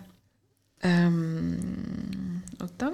[0.87, 2.39] ähm,.
[2.63, 2.93] oota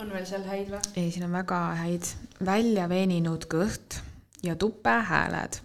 [0.00, 0.80] on veel seal häid või?
[0.96, 2.08] ei, siin on väga häid,
[2.44, 4.00] välja veninud kõht
[4.44, 5.60] ja tupehääled.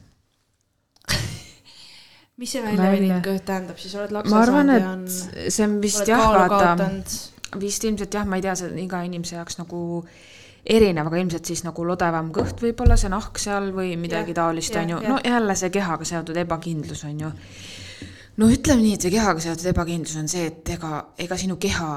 [2.39, 5.05] mis see välja veninud kõht tähendab, siis oled arvan, saanud ja on,
[5.49, 6.89] see on vist jah, vaata,
[7.59, 9.81] vist ilmselt jah, ma ei tea, see on iga inimese jaoks nagu
[10.65, 14.77] erinev, aga ilmselt siis nagu lodevam kõht võib-olla see nahk seal või midagi Jah, taolist
[14.81, 17.31] on ju, no jälle see kehaga seotud ebakindlus on ju.
[18.41, 21.91] no ütleme nii, et see kehaga seotud ebakindlus on see, et ega, ega sinu keha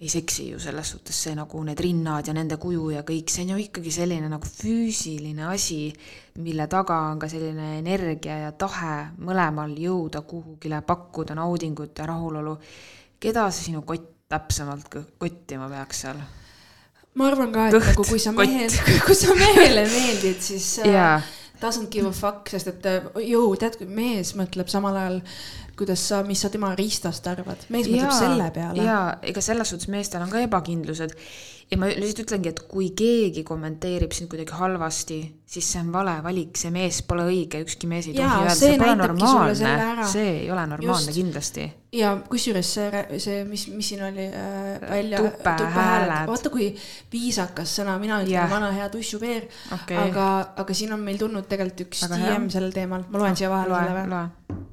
[0.00, 3.44] ei seksi ju selles suhtes, see nagu need rinnad ja nende kuju ja kõik, see
[3.44, 5.90] on ju ikkagi selline nagu füüsiline asi,
[6.40, 12.56] mille taga on ka selline energia ja tahe mõlemal jõuda kuhugile, pakkuda naudingut ja rahulolu.
[13.20, 16.20] keda see sinu kott täpsemalt kottima peaks seal?
[17.18, 20.92] Ma arvan ka, et Kõht, nagu kui sa mehele, kui sa mehele meeldid, siis äh,
[20.94, 21.16] jaa,
[21.62, 25.20] doesn't give a fuck, sest et äh, jõu, tead, kui mees mõtleb samal ajal,
[25.80, 28.84] kuidas sa, mis sa tema riistast arvad, mees mõtleb selle peale.
[28.86, 31.16] jaa, ega selles suhtes meestel on ka ebakindlused
[31.70, 35.18] ja ma lihtsalt ütlengi, et kui keegi kommenteerib sind kuidagi halvasti,
[35.50, 38.78] siis see on vale valik, see mees pole õige, ükski mees ei tohi öelda, see
[38.80, 41.18] pole normaalne see ei ole normaalne Just.
[41.18, 41.68] kindlasti.
[41.94, 45.22] ja kusjuures see, see, mis, mis siin oli äh, välja.
[45.22, 46.26] Tupehääled.
[46.30, 46.72] vaata, kui
[47.12, 48.50] viisakas sõna, mina ütlen Jah.
[48.50, 49.46] vana hea tussupeer
[49.78, 50.26] okei, aga,
[50.64, 52.18] aga siin on meil tulnud tegelikult üks hea.
[52.18, 54.68] DM sellel teemal, ma loen siia vahele selle või?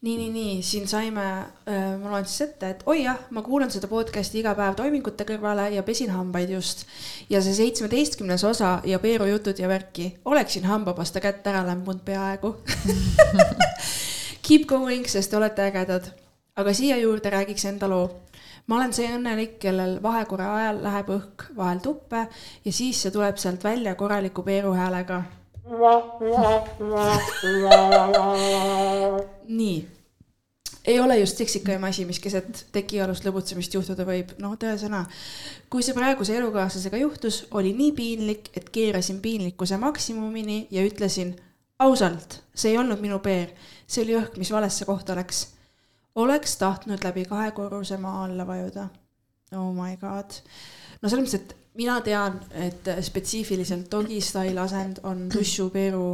[0.00, 1.24] nii, nii, nii, siin saime,
[2.00, 5.66] ma loen siis ette, et oi jah, ma kuulan seda podcast'i iga päev toimingute kõrvale
[5.74, 6.86] ja pesin hambaid just.
[7.28, 12.54] ja see seitsmeteistkümnes osa ja Peeru jutud ja värki, oleksin hambapasta kätt ära lämbunud peaaegu.
[14.46, 16.08] Keep going, sest te olete ägedad.
[16.56, 18.08] aga siia juurde räägiks enda loo.
[18.66, 22.24] ma olen see õnnelik, kellel vahekorra ajal läheb õhk vahel tuppe
[22.64, 25.22] ja siis see tuleb sealt välja korraliku Peeru häälega
[29.48, 29.88] nii,
[30.84, 35.04] ei ole just seksikaim asi, mis keset tekialust lõbutsemist juhtuda võib, no tõesõna.
[35.70, 41.36] kui see praeguse elukaaslasega juhtus, oli nii piinlik, et keerasin piinlikkuse maksimumini ja ütlesin
[41.78, 43.52] ausalt, see ei olnud minu peer,
[43.86, 45.46] see oli õhk, mis valesse kohta läks.
[46.14, 48.88] oleks tahtnud läbi kahe korruse maa alla vajuda.
[49.52, 50.42] Oh my god.
[51.02, 56.04] no selles mõttes, et mina tean, et spetsiifiliselt dog'i style asend on tussupeeru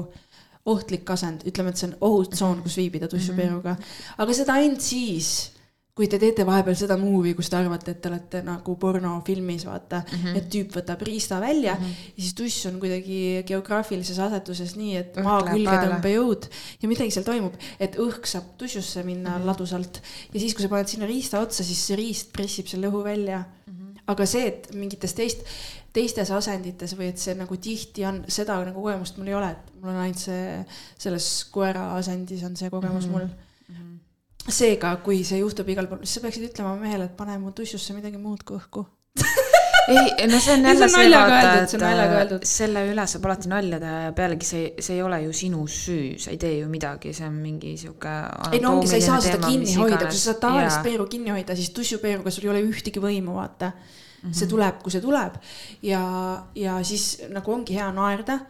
[0.67, 3.77] ohtlik asend, ütleme, et see on ohutsoon, kus viibida tussupeeruga,
[4.19, 5.53] aga seda ainult siis,
[5.97, 10.03] kui te teete vahepeal seda movie, kus te arvate, et te olete nagu pornofilmis, vaata
[10.03, 10.37] mm, -hmm.
[10.41, 12.11] et tüüp võtab riista välja mm -hmm.
[12.17, 16.51] ja siis tuss on kuidagi geograafilises asetuses nii, et maa külge tõmbejõud
[16.83, 19.47] ja midagi seal toimub, et õhk saab tussusse minna mm -hmm.
[19.47, 20.03] ladusalt
[20.35, 23.45] ja siis, kui sa paned sinna riista otsa, siis see riist pressib selle õhu välja.
[24.13, 25.43] Aga see, et mingites teist,
[25.97, 29.73] teistes asendites või et see nagu tihti on, seda nagu kogemust mul ei ole, et
[29.81, 30.61] mul on ainult see,
[31.03, 33.27] selles koera asendis on see kogemus mm -hmm.
[33.27, 34.53] mul.
[34.59, 37.95] seega, kui see juhtub igal pool, siis sa peaksid ütlema mehele, et pane mu tussusse
[37.95, 38.87] midagi muud kui õhku.
[39.89, 41.09] ei, no see on jälle see
[41.69, 42.47] see on naljaga öeldud.
[42.49, 46.17] selle üle saab alati nalja teha ja pealegi see, see ei ole ju sinu süü,
[46.23, 48.17] sa ei tee ju midagi, see on mingi sihuke.
[48.53, 51.35] ei no ongi, sa ei saa seda kinni hoida, kui sa saad tavalist peeru kinni
[51.35, 53.73] hoida, siis tussupeeruga sul ei ole ühtegi võimu, vaata.
[54.27, 55.37] see tuleb, kui see tuleb
[55.87, 56.03] ja,
[56.59, 58.41] ja siis nagu ongi hea naerda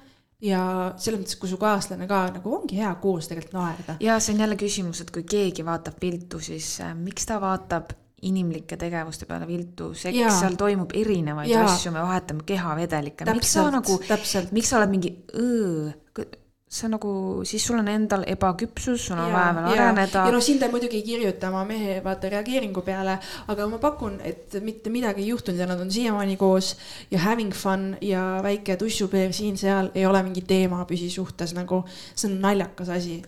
[0.40, 0.62] ja
[1.00, 3.96] selles mõttes, kui su kaaslane ka nagu ongi hea koos tegelikult naerda.
[4.00, 7.92] ja see on jälle küsimus, et kui keegi vaatab viltu, siis äh, miks ta vaatab
[8.22, 11.66] inimlike tegevuste peale viltu, seks, seal toimub erinevaid ja.
[11.68, 13.98] asju, me vahetame kehavedelikke, miks sa nagu,
[14.56, 15.92] miks sa oled mingi õõ,
[16.66, 17.10] see on nagu,
[17.46, 20.24] siis sul on endal ebaküpsus, sul on vaja veel areneda.
[20.26, 23.18] ja no siin ta muidugi ei kirjuta oma mehe vaata reageeringu peale,
[23.52, 26.72] aga ma pakun, et mitte midagi ei juhtunud ja nad on siiamaani koos
[27.10, 32.40] ja having fun ja väike tussupeer siin-seal ei ole mingi teema püsisuhtes nagu, see on
[32.42, 33.20] naljakas asi.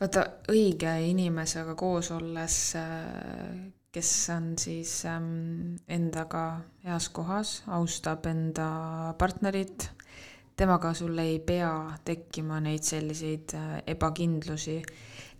[0.00, 9.14] vaata, õige inimesega koos olles, äh, kes on siis ähm, endaga heas kohas, austab enda
[9.18, 9.90] partnerit
[10.60, 11.72] temaga sul ei pea
[12.04, 14.80] tekkima neid selliseid äh, ebakindlusi.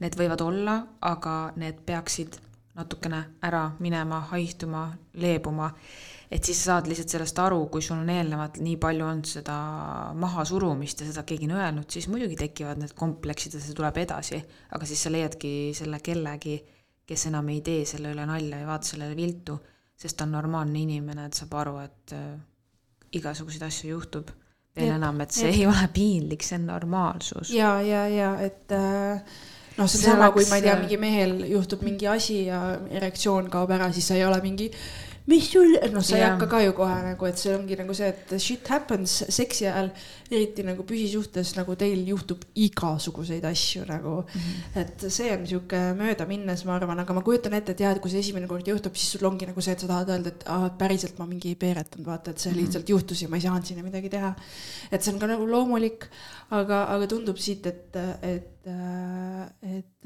[0.01, 2.39] Need võivad olla, aga need peaksid
[2.79, 4.87] natukene ära minema, haihtuma,
[5.21, 5.69] leebuma.
[6.31, 9.57] et siis sa saad lihtsalt sellest aru, kui sul on eelnevalt nii palju olnud seda
[10.15, 14.39] mahasurumist ja seda keegi on öelnud, siis muidugi tekivad need kompleksid ja see tuleb edasi.
[14.71, 16.61] aga siis sa leiadki selle kellegi,
[17.11, 19.59] kes enam ei tee selle üle nalja, ei vaata sellele viltu,
[19.99, 22.35] sest ta on normaalne inimene, et saab aru, et äh,
[23.19, 24.31] igasuguseid asju juhtub
[24.79, 25.55] veel enam, et see ja.
[25.57, 27.51] ei ole piinlik, see on normaalsus.
[27.55, 29.23] ja, ja, ja et äh,
[29.77, 32.63] noh, see on sama, kui ma ei tea, mingi mehel juhtub mingi asi ja
[33.01, 34.71] erektsioon kaob ära, siis sa ei ole mingi
[35.29, 38.09] mis sul, noh, sa ei hakka ka ju kohe nagu, et see ongi nagu see,
[38.09, 39.91] et shit happens seksi ajal,
[40.31, 44.41] eriti nagu püsisuhtes, nagu teil juhtub igasuguseid asju nagu mm.
[44.41, 44.81] -hmm.
[44.83, 48.11] et see on sihuke möödaminnes, ma arvan, aga ma kujutan ette, et jah, et kui
[48.11, 50.71] see esimene kord juhtub, siis sul ongi nagu see, et sa tahad öelda, et aa,
[50.83, 52.61] päriselt ma mingi ei peeretanud, vaata, et see mm -hmm.
[52.61, 54.35] lihtsalt juhtus ja ma ei saanud sinna midagi teha.
[54.91, 56.09] et see on ka nagu loomulik,
[56.51, 58.67] aga, aga tundub siit, et, et,
[59.63, 60.05] et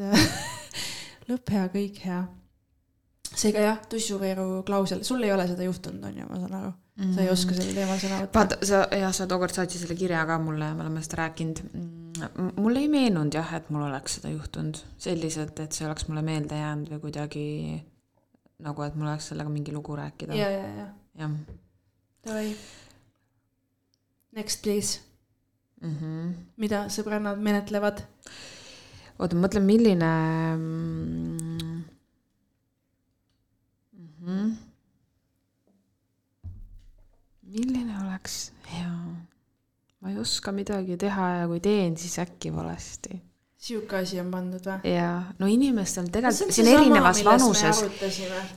[1.28, 2.24] lõpp hea, kõik hea
[3.36, 7.04] seega jah, tussuveeru klausel, sul ei ole seda juhtunud, on ju, ma saan aru mm.
[7.04, 7.14] -hmm.
[7.14, 8.38] sa ei oska sellel teemal sõna võtta.
[8.38, 11.62] vaata, sa jah, sa tookord saatsid selle kirja ka mulle, me oleme seda rääkinud.
[11.72, 16.22] Mm, mulle ei meenunud jah, et mul oleks seda juhtunud selliselt, et see oleks mulle
[16.22, 17.46] meelde jäänud või kuidagi
[18.64, 20.34] nagu, et mul oleks sellega mingi lugu rääkida.
[20.34, 20.88] ja, ja, ja.
[21.18, 21.30] jah.
[22.24, 22.56] Davai.
[24.32, 25.00] Next please
[25.82, 25.96] mm.
[25.96, 26.34] -hmm.
[26.56, 28.04] mida sõbrannad menetlevad?
[29.18, 30.12] oota, ma mõtlen, milline
[34.24, 34.56] mm,
[37.52, 38.52] milline oleks?
[38.72, 38.90] Hea?
[40.00, 43.20] ma ei oska midagi teha ja kui teen, siis äkki valesti
[43.64, 44.90] sihuke asi on pandud või?
[44.92, 47.80] jaa, no inimestel tegelikult, see on erinevas vanuses.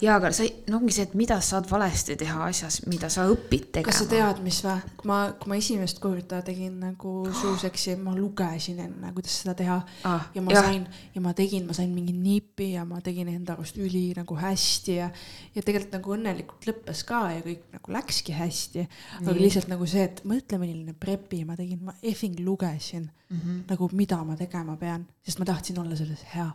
[0.04, 3.24] jaa, aga sa no ongi see, et mida sa saad valesti teha asjas, mida sa
[3.32, 3.88] õpid tegema.
[3.88, 4.76] kas sa tead, mis või?
[5.00, 9.80] kui ma, kui ma esimest korda tegin nagu suuseksi, ma lugesin enne, kuidas seda teha
[10.10, 10.28] ah,.
[10.36, 10.68] ja ma jah.
[10.68, 14.40] sain ja ma tegin, ma sain mingi nipi ja ma tegin enda arust üli nagu
[14.40, 15.12] hästi ja,
[15.56, 18.90] ja tegelikult nagu õnnelikult lõppes ka ja kõik nagu läkski hästi.
[19.24, 23.64] aga lihtsalt nagu see, et mõtle, milline prepi ma tegin, ma effing lugesin mm -hmm.
[23.70, 26.48] nagu, mida ma tegema pean, sest ma tahtsin olla selles hea.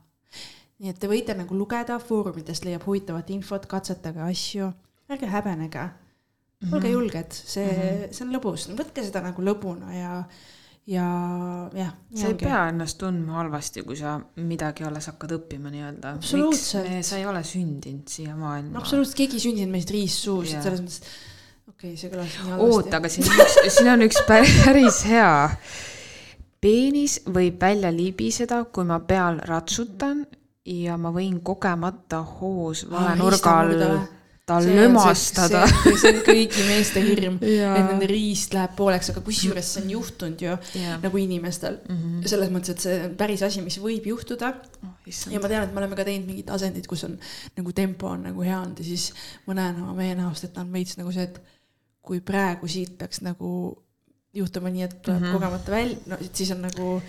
[0.82, 4.72] nii et te võite nagu lugeda, foorumitest leiab huvitavat infot, katsetage asju,
[5.10, 5.90] ärge häbenege.
[6.72, 6.92] olge mm -hmm.
[6.92, 8.12] julged, see mm, -hmm.
[8.12, 10.24] see on lõbus, võtke seda nagu lõbuna ja
[10.86, 11.06] ja
[11.74, 11.92] jah.
[12.14, 16.16] sa ei pea ennast tundma halvasti, kui sa midagi alles hakkad õppima nii-öelda.
[16.18, 16.90] absoluutselt.
[17.06, 18.78] sa ei ole sündinud siia maailma.
[18.78, 21.14] absoluutselt, keegi ei sündinud meist riissuust, selles mõttes,
[21.68, 22.76] okei okay,, see kõlas nii halvasti.
[22.78, 25.32] oota, aga siin on üks, siin on üks päris hea
[26.62, 30.24] peenis võib välja libiseda, kui ma peal ratsutan
[30.68, 33.86] ja ma võin kogemata hoos vale nurga all
[34.46, 35.62] ta lömastada.
[36.00, 40.42] see on kõigi meeste hirm et nende riist läheb pooleks, aga kusjuures see on juhtunud
[40.42, 40.96] ju ja.
[41.02, 42.00] nagu inimestel mm.
[42.00, 42.24] -hmm.
[42.32, 44.52] selles mõttes, et see on päris asi, mis võib juhtuda
[44.82, 44.96] oh,.
[45.30, 47.18] ja ma tean, et me oleme ka teinud mingid asendid, kus on
[47.56, 49.12] nagu tempo on nagu hea olnud ja siis
[49.46, 51.42] ma näen oma mehe näost, et ta on veits nagu see, et
[52.02, 53.52] kui praegu siit peaks nagu
[54.34, 55.32] juhtuma nii, et tuleb mm -hmm.
[55.32, 57.02] kogemata välja, no siis on nagu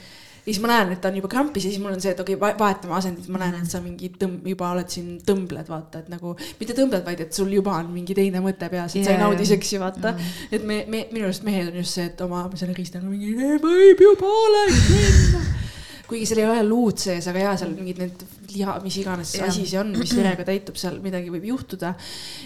[0.45, 2.35] siis ma näen, et ta on juba krampis ja siis mul on see, et okei
[2.35, 6.11] okay,, vahetame asendit, ma näen, et sa mingi tõmb-, juba oled siin tõmbled, vaata, et
[6.11, 9.07] nagu mitte tõmbled, vaid et sul juba on mingi teine mõte peas, et yeah.
[9.07, 10.17] sa ei naudi seksi, vaata mm.
[10.17, 10.47] -hmm.
[10.51, 14.07] et me, me, minu arust mehed on just see, et oma selle riistaga mingi võib
[14.07, 15.62] ju pooleks minna
[16.07, 18.23] kuigi seal ei ole luud sees, aga jaa, seal mingid need
[18.53, 19.47] liha, mis iganes ja.
[19.49, 21.93] asi see on, mis verega täitub, seal midagi võib juhtuda.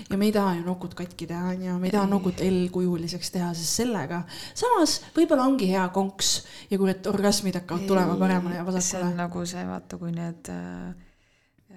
[0.10, 3.34] ja me ei taha ju nokut katki teha, on ju, me ei taha nokut L-kujuliseks
[3.34, 4.24] teha, sest sellega.
[4.58, 6.34] samas võib-olla ongi hea konks
[6.72, 8.88] ja kurat, orgasmid hakkavad tulema paremale ja vasakule.
[8.92, 11.07] see on nagu see, vaata, kui need Äh,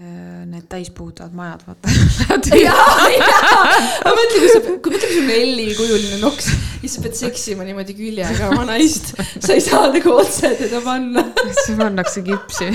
[0.01, 1.88] need täispuhutavad majad, vaata.
[2.57, 3.64] jaa, jaa,
[4.01, 5.32] aga mõtle, kui sa, kui mõtle, kui sul on
[5.66, 6.48] L-kujuline noks
[6.84, 11.26] ja sa pead seksima niimoodi küljega oma naist, sa ei saa nagu otse teda panna.
[11.64, 12.70] siis pannakse kipsi.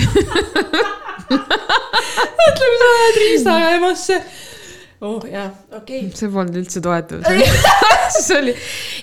[1.26, 4.20] mõtle, kui sa lähed riistaga emasse
[5.04, 6.14] oh jaa, okei okay.
[6.18, 7.26] see polnud üldse toetav.
[8.16, 8.54] see oli,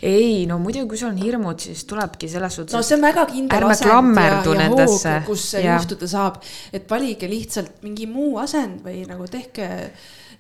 [0.08, 3.26] ei no muidugi, kui sul on hirmud, siis tulebki selles suhtes no see on väga
[3.30, 5.82] kindel asend ja, ja hoog, kus see Jah.
[5.82, 6.40] juhtuda saab,
[6.74, 9.70] et valige lihtsalt mingi muu asend või nagu tehke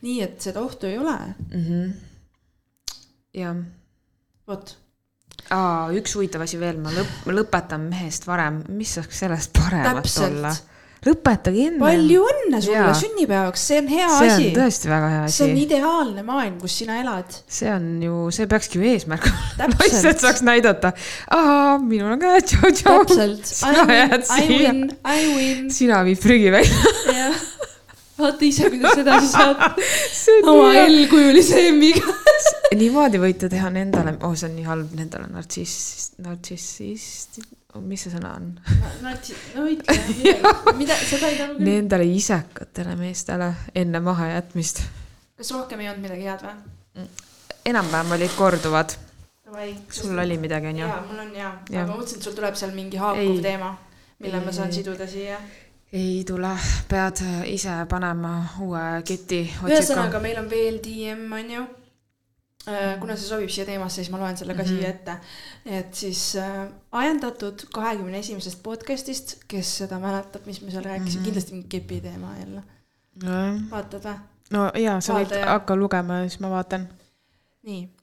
[0.03, 1.17] nii, et seda ohtu ei ole.
[1.49, 1.65] mm.
[1.67, 1.93] -hmm.
[3.39, 3.59] jah
[4.47, 4.77] vot,
[5.51, 10.03] Aa, üks huvitav asi veel, ma lõp-, ma lõpetan mehest varem, mis saaks sellest paremat
[10.03, 10.29] Täpselt.
[10.29, 10.53] olla?
[11.03, 11.79] Lõpetage enne.
[11.81, 14.49] palju õnne sulle sünnipäevaks, see on hea see on asi.
[14.55, 15.65] tõesti väga hea see on asi.
[15.67, 17.39] ideaalne maailm, kus sina elad.
[17.57, 19.71] see on ju, see peakski ju eesmärk olema.
[19.79, 20.93] Naised saaks näidata,
[21.33, 23.03] ahaa, minul on käed, tšau-tšau.
[23.03, 23.51] täpselt.
[23.53, 25.67] I sina win I win, I win.
[25.73, 26.93] sina viid prügi välja.
[27.11, 27.41] jah,
[28.19, 29.81] vaata ise, kuidas edasi saad
[30.11, 30.69] see on oma.
[30.85, 32.15] L-kujulise M-iga.
[32.77, 37.43] niimoodi võite teha nendele, oh see on nii halb, nendele nartsissist, nartsissist,
[37.81, 38.49] mis see sõna on?
[39.01, 40.33] natsi, no ütle midagi,
[40.81, 41.63] mida, seda ei taha küll.
[41.67, 44.83] Nendele isekatele meestele enne mahajätmist.
[45.37, 47.07] kas rohkem ei olnud midagi head või?
[47.65, 48.93] enam-vähem olid korduvad,
[49.89, 50.85] sul oli midagi, onju?
[50.87, 51.83] jaa, mul on jaa, Jah.
[51.83, 53.41] aga ma mõtlesin, et sul tuleb seal mingi haakuv Ei.
[53.41, 53.69] teema,
[54.19, 54.79] mille ma saan Ei.
[54.79, 55.37] siduda siia.
[55.93, 56.51] ei tule,
[56.89, 57.21] pead
[57.53, 58.33] ise panema
[58.65, 61.65] uue keti ühesõnaga, meil on veel DM, on ju.
[62.99, 64.69] Kuna see sobib siia teemasse, siis ma loen selle ka Mhm.
[64.69, 65.17] siia ette.
[65.65, 71.25] et siis äh, ajendatud kahekümne esimesest podcast'ist, kes seda mäletab, mis me seal rääkisime, Mhm.
[71.25, 72.63] kindlasti mingi kepi teema jälle.
[73.23, 74.15] nojah, vaatad või?
[74.51, 75.45] no jaa, sa võid Vaataja.
[75.51, 76.87] hakka lugema ja siis ma vaatan.
[77.63, 78.02] nii äh,.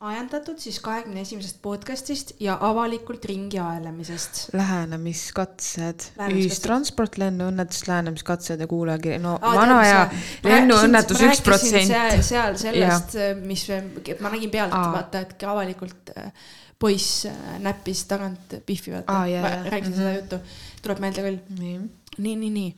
[0.00, 4.44] Ajendatud siis kahekümne esimesest podcast'ist ja avalikult ringi aelemisest.
[4.54, 11.90] lähenemiskatsed, ühistransport, lennuõnnetus, lähenemiskatsed ja kuulajakiri, no Aa, vana hea mis lennuõnnetus rääkisin- üks protsent.
[11.90, 14.92] rääkisin seal sellest, mis, et ma nägin pealt, Aa.
[14.92, 16.30] vaata, et ka avalikult äh,
[16.78, 19.62] poiss äh, näppis tagant Biffi, vaata Aa, jaa, ma jaa.
[19.70, 20.00] rääkisin Mhm.
[20.02, 20.38] seda juttu,
[20.82, 21.38] tuleb meelde küll.
[21.58, 21.78] nii,
[22.18, 22.76] nii, nii, nii.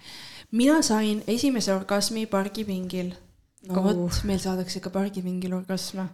[0.52, 3.12] mina sain esimese orgasmi pargipingil.
[3.68, 3.84] no Oh.
[3.84, 6.08] vot, meil saadakse ikka pargipingil orgasme.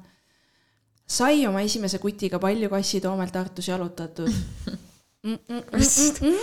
[1.06, 4.78] Sai oma esimese kutiga palju kassitoomel Tartus jalutatud mm.
[5.24, 6.36] -mm -mm -mm -mm.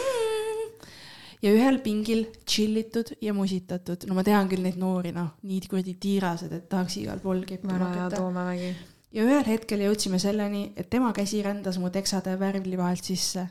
[1.41, 4.07] ja ühel pingil tšillitud ja musitatud.
[4.07, 7.43] no ma tean küll neid noori, noh, nii kuradi tiirased, et tahaks igal pool
[7.79, 8.15] hakata.
[8.15, 8.75] Toomemägi.
[9.11, 13.47] ja ühel hetkel jõudsime selleni, et tema käsi rändas mu teksade värvli vahelt sisse.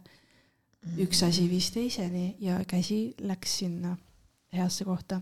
[0.98, 3.96] üks asi viis teiseni ja käsi läks sinna
[4.52, 5.20] heasse kohta.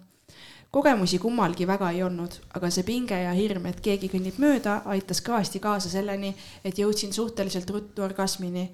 [0.71, 5.23] Kogemusi kummalgi väga ei olnud, aga see pinge ja hirm, et keegi kõnnib mööda, aitas
[5.25, 8.71] kõvasti kaasa selleni, et jõudsin suhteliselt ruttu orgasmini.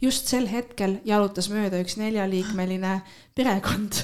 [0.00, 3.00] just sel hetkel jalutas mööda üks neljaliikmeline
[3.34, 4.02] perekond.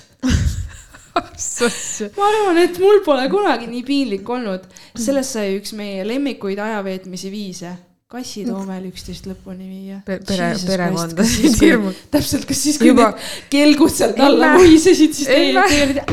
[2.16, 4.68] ma arvan, et mul pole kunagi nii piinlik olnud.
[4.97, 7.76] sellest sai üks meie lemmikuid ajaveetmise viise.
[8.13, 10.01] Kassitoomel üksteist lõpuni viia.
[10.07, 11.97] pere, perekonda siis hirmud.
[12.13, 16.07] täpselt, kas siis, kui Juba- need kelgud sealt alla vuisesid, siis teie, teie olite.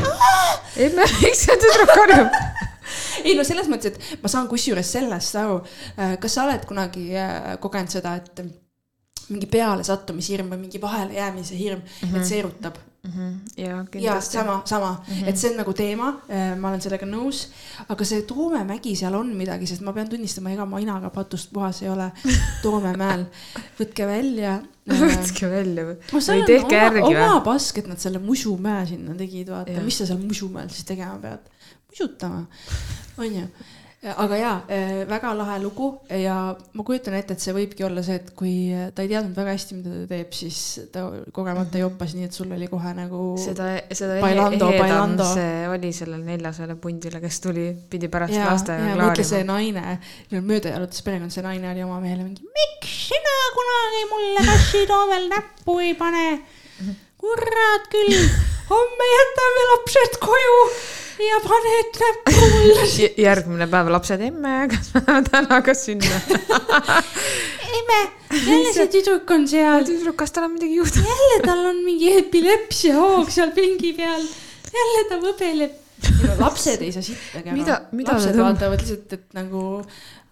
[0.88, 2.40] emme, miks see tüdruk karjub?
[3.26, 5.60] ei no selles mõttes, et ma saan kusjuures sellest aru.
[6.20, 8.44] kas sa oled kunagi äh, kogenud seda, et
[9.30, 12.16] mingi pealesattumishirm või mingi vahelejäämise hirm mm, -hmm.
[12.18, 12.80] et see erutab?
[13.56, 14.32] Ja ja kindlasti.
[14.32, 15.28] sama, sama mm, -hmm.
[15.28, 16.10] et see on nagu teema,
[16.60, 17.46] ma olen sellega nõus,
[17.88, 21.82] aga see Toomemägi seal on midagi, sest ma pean tunnistama, ega ma inaga patust puhas
[21.82, 22.10] ei ole
[22.62, 23.24] Toomemäel.
[23.80, 24.60] võtke välja.
[24.90, 25.96] võtke välja või?
[26.12, 27.44] no või tehke oma, järgi oma või?
[27.44, 31.46] pask, et nad selle Musumäe sinna tegid, vaata mis sa seal Musumäel siis tegema pead,
[31.90, 32.46] musutama,
[33.18, 33.48] onju.
[34.00, 34.52] Aga jaa,
[35.08, 38.52] väga lahe lugu ja ma kujutan ette, et see võibki olla see, et kui
[38.96, 40.60] ta ei teadnud väga hästi, mida ta teeb, siis
[40.94, 41.02] ta
[41.36, 45.26] kogemata joppas, nii et sul oli kohe nagu seda, seda Bailando, bailando.
[45.34, 49.84] see oli sellele neljasajale pundile, kes tuli, pidi pärast ja, ja mõtle see klaarima.
[49.84, 55.28] naine, mööda jalutas perekond, see naine oli oma mehele mingi, miks sina kunagi mulle kassitoomel
[55.34, 56.24] näppu ei pane?
[57.20, 58.16] kurat küll,
[58.72, 60.58] homme jätame lapsed koju
[61.24, 62.86] ja paned näppu mulle.
[63.20, 66.20] järgmine päev lapsed, emme, kas me läheme täna ka sinna?
[67.78, 67.98] emme,
[68.46, 71.10] jälle see tüdruk on seal, tüdruk, kas tal on midagi juhtunud?
[71.12, 74.24] jälle tal on mingi epilepsiahoog seal pingi peal,
[74.74, 75.76] jälle ta võbeleb.
[76.40, 79.64] lapsed ei saa sittagi Mida- mida lapsed vaatavad lihtsalt, et nagu,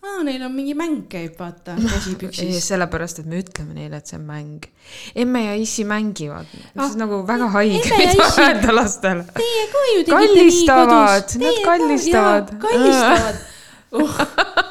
[0.02, 4.10] aa, neil on mingi mäng käib, vaata, käsi ei, sellepärast, et me ütleme neile, et
[4.10, 4.68] see on mäng.
[5.14, 6.48] emme ja issi mängivad.
[6.76, 8.00] Ah, on nagu väga haige,
[8.46, 9.26] öelda lastele.
[9.36, 11.44] Teie ka ju tegite Kallistavad, nii kodus.
[11.44, 12.58] nad kallistavad.
[12.66, 13.46] kallistavad
[13.92, 14.64] uh.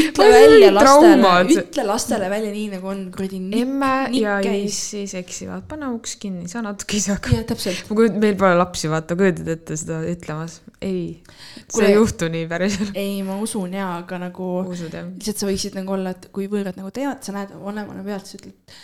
[0.00, 3.40] ütle välja lastele ütle lastele välja nii nagu on, kuradi.
[3.60, 7.36] emme ja issi seksivad, pane uks kinni, sa natuke hakkad.
[7.38, 7.84] jah, täpselt.
[7.90, 10.58] ma kujutan, meil pole lapsi, vaata, kujutad ette seda ütlemas?
[10.84, 11.22] ei,
[11.68, 12.92] see ei juhtu nii päriselt.
[12.98, 16.92] ei, ma usun jaa, aga nagu lihtsalt sa võiksid nagu olla, et kui võõrad nagu
[16.94, 18.76] teevad, sa näed vanemana pealt, sa ütled,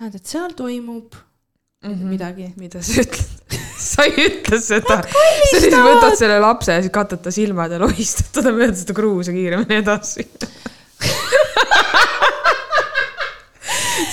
[0.00, 1.16] näed, et seal toimub
[1.84, 1.90] mm.
[1.90, 2.06] -hmm.
[2.14, 2.52] midagi.
[2.56, 3.60] mida sa ütled?
[3.90, 4.96] sa ei ütle seda.
[5.06, 8.92] sa siis võtad selle lapse ja siis katad ta silmad ja lohistad teda mööda seda
[8.96, 10.22] kruusa kiiremini edasi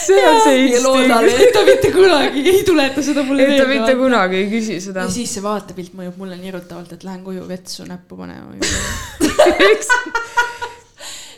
[0.07, 1.39] see on see instinkt.
[1.41, 4.99] et ta mitte kunagi ei tuleta seda mulle et ta mitte kunagi ei küsi seda
[5.05, 5.09] ja.
[5.13, 8.49] siis see vaatepilt mõjub mulle nii erutavalt, et lähen koju vetsu näppu panema.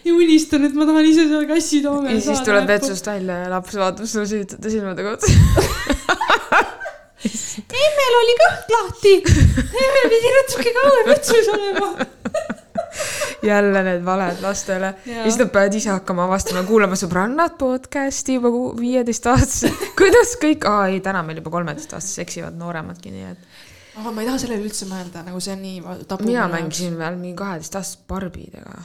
[0.06, 2.66] ja unistan, et ma tahan ise seal kassitoome ja siis tuled.
[2.70, 5.32] vetsust välja ja laps vaatab sulle süütute silmadega otsa.
[7.86, 9.14] emmel oli kõht lahti.
[9.60, 11.92] emmel pidi natuke kauem vetsus olema.
[13.50, 14.94] jälle need valed lastele.
[15.06, 19.86] ja siis nad peavad ise hakkama avastama, kuulama sõbrannad podcast'i juba viieteistaastased.
[20.00, 23.62] kuidas kõik, aa ei, täna meil juba kolmeteistaastased seksivad nooremadki, nii et.
[24.00, 26.28] aga ma ei taha sellele üldse mõelda, nagu see on nii tabu.
[26.30, 26.48] mina.
[26.52, 28.82] mängisin veel mingi kaheteistaastaste barbidega.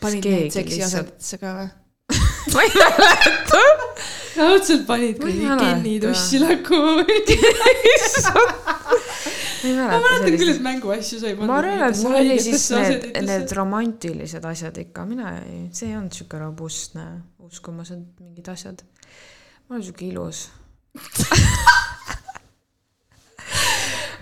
[0.00, 1.70] panid neid seksi lihtsalt- asenditesse ka või?
[2.54, 3.62] ma ei mäleta.
[4.36, 5.98] raudselt panid kuradi
[6.42, 7.16] lakkuma või?
[9.70, 14.44] ma mäletan küll, et mänguasju sai ma arvan, et mul oli siis need, need romantilised
[14.48, 17.06] asjad ikka, mina ei, see ei olnud siuke robustne,
[17.46, 18.78] uskumused, mingid asjad.
[19.68, 20.38] ma olen siuke ilus.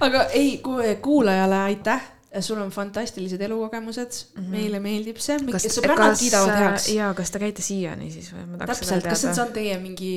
[0.06, 0.48] aga ei,
[1.02, 2.02] kuulajale aitäh,
[2.39, 4.43] sul on fantastilised elukogemused mm.
[4.43, 4.51] -hmm.
[4.55, 5.37] meile meeldib see,
[5.74, 6.87] sõbrannad kiidavad heaks.
[6.95, 8.45] jaa, kas te käite siiani siis või?
[8.61, 10.12] täpselt, kas see on teie mingi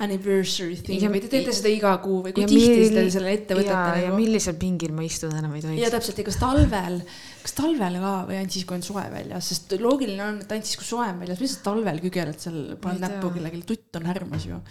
[0.00, 3.04] anniversary thing Ja- või te teete seda iga kuu või kui ja tihti mil- te
[3.12, 4.22] selle ette ja, võtate ja nagu?
[4.22, 5.94] millisel pingil ma istuda enam ei ja tohiks.
[5.98, 6.98] täpselt, ja kas talvel,
[7.44, 10.72] kas talvel ka või ainult siis, kui on soe väljas, sest loogiline on, et ainult
[10.72, 14.08] siis, kui soe on väljas, mis sa talvel kügeled seal, paned näppu kellelegi, tutt on
[14.08, 14.62] härmas ju.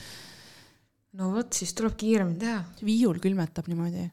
[1.22, 2.64] no vot, siis tuleb kiiremini teha.
[2.82, 4.10] viiul külmetab niimoodi.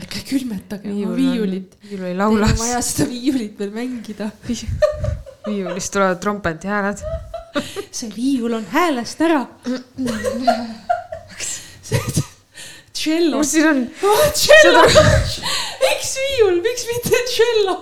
[0.00, 1.76] Ärge külmetage Viiul viiulit.
[1.82, 2.50] viiul ei Teil on laula.
[2.58, 4.30] vaja seda viiulit veel mängida.
[5.48, 7.02] viiulist tulevad trompeti hääled.
[7.90, 9.46] see viiul on häälest ära.
[12.92, 13.42] tšello.
[13.44, 13.82] siin on,
[14.32, 14.84] tšello,
[15.84, 17.76] miks viiul, miks mitte tšello?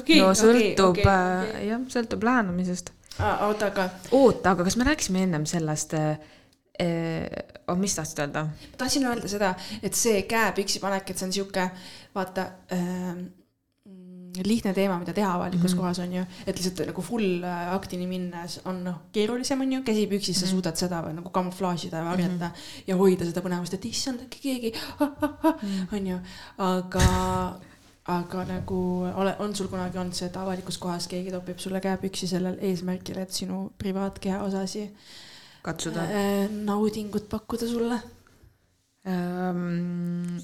[0.00, 2.92] okei, no sõltub okei, äh,, jah, sõltub lähenemisest.
[3.20, 6.16] oota, aga oota, aga kas me rääkisime ennem sellest äh,,
[7.68, 8.44] oh, mis tahtsid öelda?
[8.44, 11.70] ma tahtsin öelda seda, et see käepüksi panek, et see on sihuke,
[12.14, 12.46] vaata
[12.76, 13.26] mm,
[14.44, 15.78] lihtne teema, mida teha avalikus mm.
[15.78, 15.80] -hmm.
[15.80, 19.82] kohas on ju, et lihtsalt nagu full äh, aktini minnes on noh, keerulisem on ju,
[19.82, 20.40] käsi püksis mm, -hmm.
[20.40, 20.50] sa Mhm.
[20.50, 22.82] suudad seda või nagu kamuflaažida ja varjata mm -hmm.
[22.86, 25.86] ja hoida seda põnevust, et issand, äkki keegi Mhm.
[25.96, 26.18] on ju,
[26.58, 27.02] aga
[28.06, 32.28] aga nagu ole, on sul kunagi olnud see, et avalikus kohas keegi topib sulle käepüksi
[32.30, 34.90] sellel eesmärgil, et sinu privaatkeha osasi
[35.66, 38.02] katsuda äh, naudingut pakkuda sulle?
[39.06, 40.36] ähm,.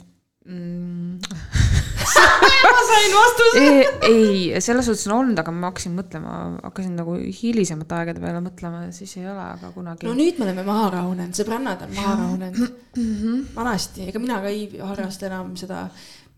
[0.43, 1.20] Mm,
[2.75, 3.61] ma sain vastuse.
[3.62, 6.33] ei, ei, selles suhtes on olnud, aga ma hakkasin mõtlema,
[6.64, 10.64] hakkasin nagu hilisemate aegade peale mõtlema, siis ei ole, aga kunagi no nüüd me oleme
[10.66, 12.75] maha rahunenud, sõbrannad on maha rahunenud.
[13.61, 15.85] vanasti, ega mina ka ei harrasta enam seda,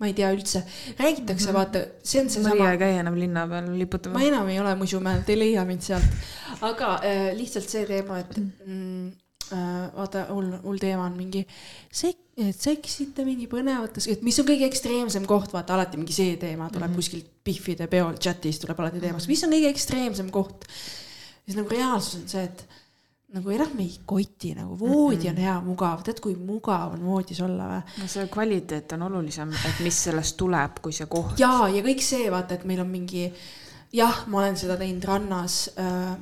[0.04, 0.60] ma ei tea üldse,
[1.00, 4.26] räägitakse, vaata, see on Maria seesama ei, käi enam linna peal ma liputamas.
[4.28, 6.24] enam ei ole Musumäel, te ei leia mind sealt,
[6.60, 9.08] aga äh, lihtsalt see teema, et mm,
[9.56, 11.44] äh, vaata, hull, hull teema on mingi
[11.88, 12.20] sek-,
[12.58, 16.90] seksite mingi põnevates, et mis on kõige ekstreemsem koht, vaata alati mingi see teema tuleb
[16.90, 17.00] mm -hmm.
[17.00, 20.68] kuskilt Biffide peol, chatis tuleb alati teemaks, mis on kõige ekstreemsem koht.
[21.44, 22.66] siis nagu reaalsus on see, et
[23.34, 27.70] nagu enam ei koti nagu voodi on hea, mugav, tead, kui mugav on voodis olla
[27.70, 27.80] või?
[28.02, 31.40] no see kvaliteet on olulisem, et mis sellest tuleb, kui see koht.
[31.42, 33.26] ja, ja kõik see, vaata, et meil on mingi,
[33.94, 36.14] jah, ma olen seda teinud rannas äh,.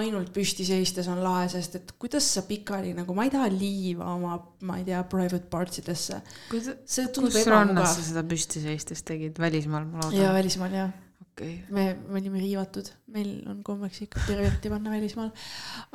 [0.00, 4.12] ainult püsti seistes on lahe, sest et kuidas sa pikali nagu, ma ei taha liiva
[4.14, 4.38] oma,
[4.68, 6.22] ma ei tea, private parts idesse.
[6.48, 8.08] kus rannas sa.
[8.12, 10.34] seda püsti seistes tegid, välismaal ma loodan?
[10.38, 10.92] välismaal jah,
[11.40, 15.32] okei, me, me olime riivatud, meil on kombeks ikka perverti panna välismaal.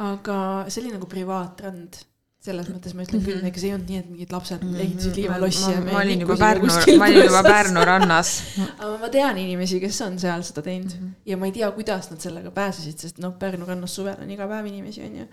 [0.09, 0.37] aga
[0.69, 2.01] see oli nagu privaatrand
[2.45, 5.63] selles mõttes ma ütlen küll, ega see ei olnud nii, et mingid lapsed ehitasid liivalossi
[5.71, 5.85] ja Mhm.
[5.87, 6.67] me olin juba Pärnu,
[6.99, 7.41] ma olin juba.
[7.47, 8.33] Pärnu rannas.
[8.77, 11.07] aga ma tean inimesi, kes on seal seda teinud mm Mhm.
[11.07, 11.23] -hmm.
[11.31, 14.45] ja ma ei tea, kuidas nad sellega pääsesid, sest noh, Pärnu rannas suvel on iga
[14.47, 15.25] päev inimesi, onju.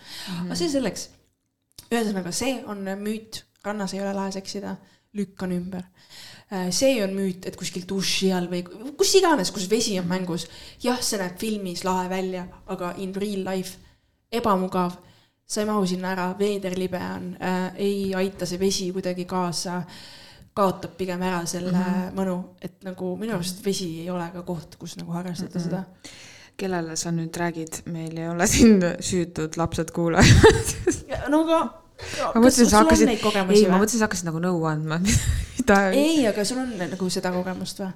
[0.47, 1.09] aga see selleks.
[1.93, 4.77] ühesõnaga, see on müüt, rannas ei ole lahe seksida,
[5.13, 5.85] lükkan ümber.
[6.71, 8.61] see on müüt, et kuskil duši all või
[8.97, 10.47] kus iganes, kus vesi on mängus.
[10.83, 13.79] jah, see näeb filmis lahe välja, aga in real life
[14.33, 14.99] ebamugav.
[15.47, 19.83] sa ei mahu sinna ära, veiderlibe on äh,, ei aita see vesi kuidagi kaasa
[20.55, 22.15] kaotab pigem ära selle mm -hmm.
[22.17, 25.65] mõnu, et nagu minu arust vesi ei ole ka koht, kus nagu harrastada mm -hmm.
[25.65, 25.85] seda.
[26.57, 30.75] kellele sa nüüd räägid, meil ei ole siin süütud lapsed kuulajad.
[31.29, 31.82] no aga.
[32.23, 35.01] Ma mõtlesin, sa hakkasid, ei, ma mõtlesin, sa hakkasid nagu nõu andma,
[35.59, 35.83] mida.
[35.91, 37.93] ei, aga sul on nagu seda kogemust või?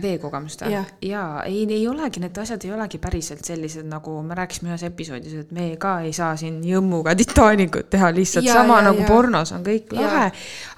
[0.00, 4.70] veekogemust või jaa, ei, ei olegi, need asjad ei olegi päriselt sellised, nagu me rääkisime
[4.70, 8.86] ühes episoodis, et me ka ei saa siin jõmmuga Titanicut teha lihtsalt Jaa, sama jaa,
[8.88, 9.10] nagu jaa.
[9.10, 10.30] pornos on kõik lahe.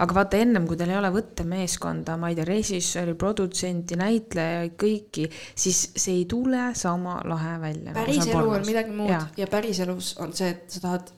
[0.02, 5.28] aga vaata ennem, kui teil ei ole võttemeeskonda, ma ei tea, režissööri, produtsenti, näitlejaid, kõiki,
[5.54, 7.94] siis see ei tule sama lahe välja.
[7.94, 9.26] päris elu on midagi muud ja.
[9.38, 11.14] ja päriselus on see, et sa tahad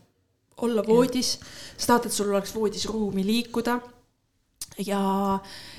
[0.63, 1.39] olla voodis,
[1.77, 3.81] sa tahad, et sul oleks voodis ruumi liikuda.
[4.87, 4.99] ja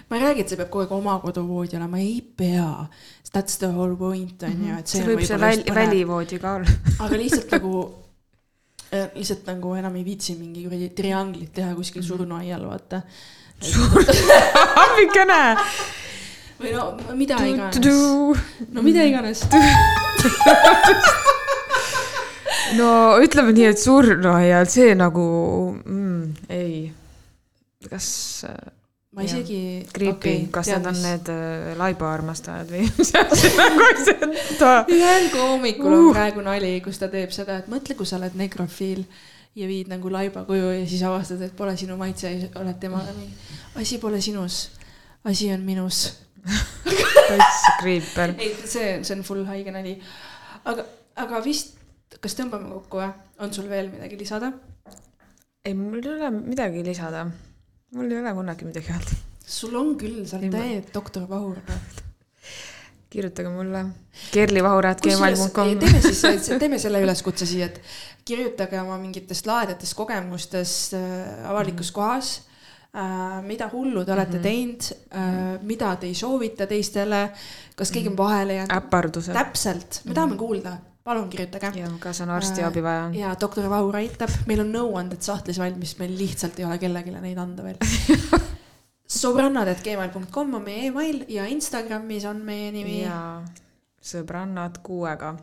[0.09, 2.85] ma ei räägi, et see peab kogu aeg oma koduvoodi olema, ei pea.
[3.33, 6.67] That's the whole point on ju, et see see võib see väl- välivoodi ka olla.
[7.05, 7.73] aga lihtsalt nagu
[8.93, 12.07] äh, lihtsalt nagu enam ei viitsi mingi kuradi trianglit teha kuskil Mhm.
[12.07, 13.01] surnuaial, vaata.
[14.85, 15.41] appikene.
[16.59, 17.77] või no mida iganes,
[18.73, 19.43] no mida iganes.
[22.75, 22.89] no
[23.23, 25.27] ütleme nii, et surnuaial see nagu
[25.83, 26.87] mm, ei,
[27.87, 28.09] kas
[28.49, 28.57] äh,
[29.17, 29.61] ma isegi.
[29.93, 34.73] creepy okay,, kas need on need äh, laibaarmastajad või mis asi nagu seda.
[35.33, 36.11] koomikul on Uh.
[36.13, 39.05] praegu nali, kus ta teeb seda, et mõtle, kui sa oled nekrofiil
[39.57, 43.33] ja viid nagu laiba koju ja siis avastad, et pole sinu maitse oled temaga mingi,
[43.81, 44.67] asi pole sinus,
[45.25, 46.05] asi on minus.
[47.27, 48.35] täitsa creeper.
[48.37, 49.97] ei, see, see on full haige nali.
[50.63, 50.85] aga,
[51.25, 51.76] aga vist,
[52.21, 53.11] kas tõmbame kokku või?
[53.43, 54.51] on sul veel midagi lisada?
[55.65, 57.25] ei, mul ei ole midagi lisada.
[57.95, 59.19] mul ei ole kunagi midagi öelda.
[59.45, 61.57] sul on küll, sa oled täielik doktor Vahur.
[63.09, 63.85] kirjutage mulle
[64.33, 67.81] kerlivahurad.gmail.com teeme siis, teeme selle üleskutse siia, et
[68.27, 72.33] kirjutage oma mingitest lahedatest kogemustest äh, avalikus kohas
[72.91, 73.39] äh,.
[73.47, 74.43] mida hullu te olete Mhm.
[74.43, 77.29] teinud äh,, mida te ei soovita teistele,
[77.75, 79.33] kas keegi on vahele jäänud, äpardused.
[79.33, 80.77] täpselt, me tahame kuulda,
[81.07, 81.71] palun kirjutage.
[81.79, 83.07] ja kas on arstiabi vaja.
[83.15, 87.39] ja doktor Vahur aitab, meil on nõuanded sahtlis valmis, meil lihtsalt ei ole kellelegi neid
[87.41, 87.79] anda veel.
[89.21, 93.01] sõbrannad.gmail.com on meie email ja Instagramis on meie nimi.
[93.05, 93.19] ja
[94.03, 95.35] sõbrannad kuuega.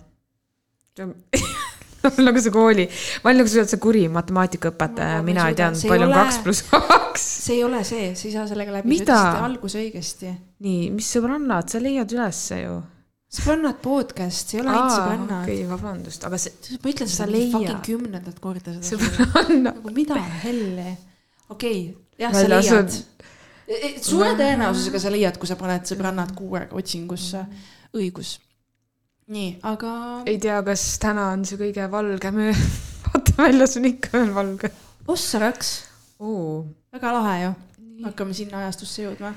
[2.26, 2.84] nagu see kooli,
[3.24, 6.08] ma olin nagu sa oled see kuri matemaatikaõpetaja Ma- ja ma mina ei teadnud, palju
[6.08, 7.28] on kaks pluss kaks.
[7.46, 9.20] see ei ole see, sa ei saa sellega läbi, Mida?
[9.40, 10.34] alguses õigesti.
[10.64, 12.76] nii, mis sõbrannad, sa leiad ülesse ju.
[13.34, 16.78] Sõbrannad podcast, see ei ole ainult sõbrannad okei, vabandust, aga see okay..
[16.84, 18.86] ma ütlen Sa seda fucking kümnendat korda seda.
[18.92, 20.94] sõbrannad, nagu mida helle,
[21.48, 24.06] okei okay,, jah, sa leiad asud-.
[24.06, 27.44] suure tõenäosusega sa leiad, kui sa paned sõbrannad kuuega otsingusse,
[27.96, 28.36] õigus.
[29.34, 29.94] nii, aga
[30.30, 32.56] ei tea, kas täna on see kõige valgem öö.
[33.08, 34.70] vaata, väljas on ikka veel valge.
[35.08, 35.76] ossa raks,
[36.94, 37.52] väga lahe ju.
[38.04, 39.34] hakkame sinna ajastusse jõudma.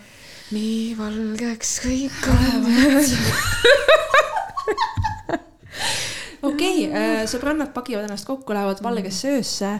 [0.55, 2.67] Nii valgeks kõik on.
[6.47, 9.71] okei okay,, sõbrannad pakivad ennast kokku, lähevad valgesse öösse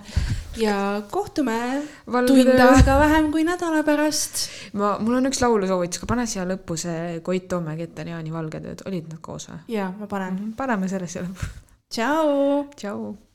[0.59, 0.77] ja
[1.11, 1.57] kohtume
[2.05, 4.47] tund valge aega vähem kui nädala pärast.
[4.73, 8.83] ma, mul on üks laulusoovitus, pane siia lõppu see Koit Toome Keter Jaani Valged ööd,
[8.89, 9.61] olid nad koos või?
[9.77, 10.51] ja ma panen.
[10.57, 11.53] paneme selle siia lõppu.
[11.93, 12.67] tšau.
[12.75, 13.26] tšau.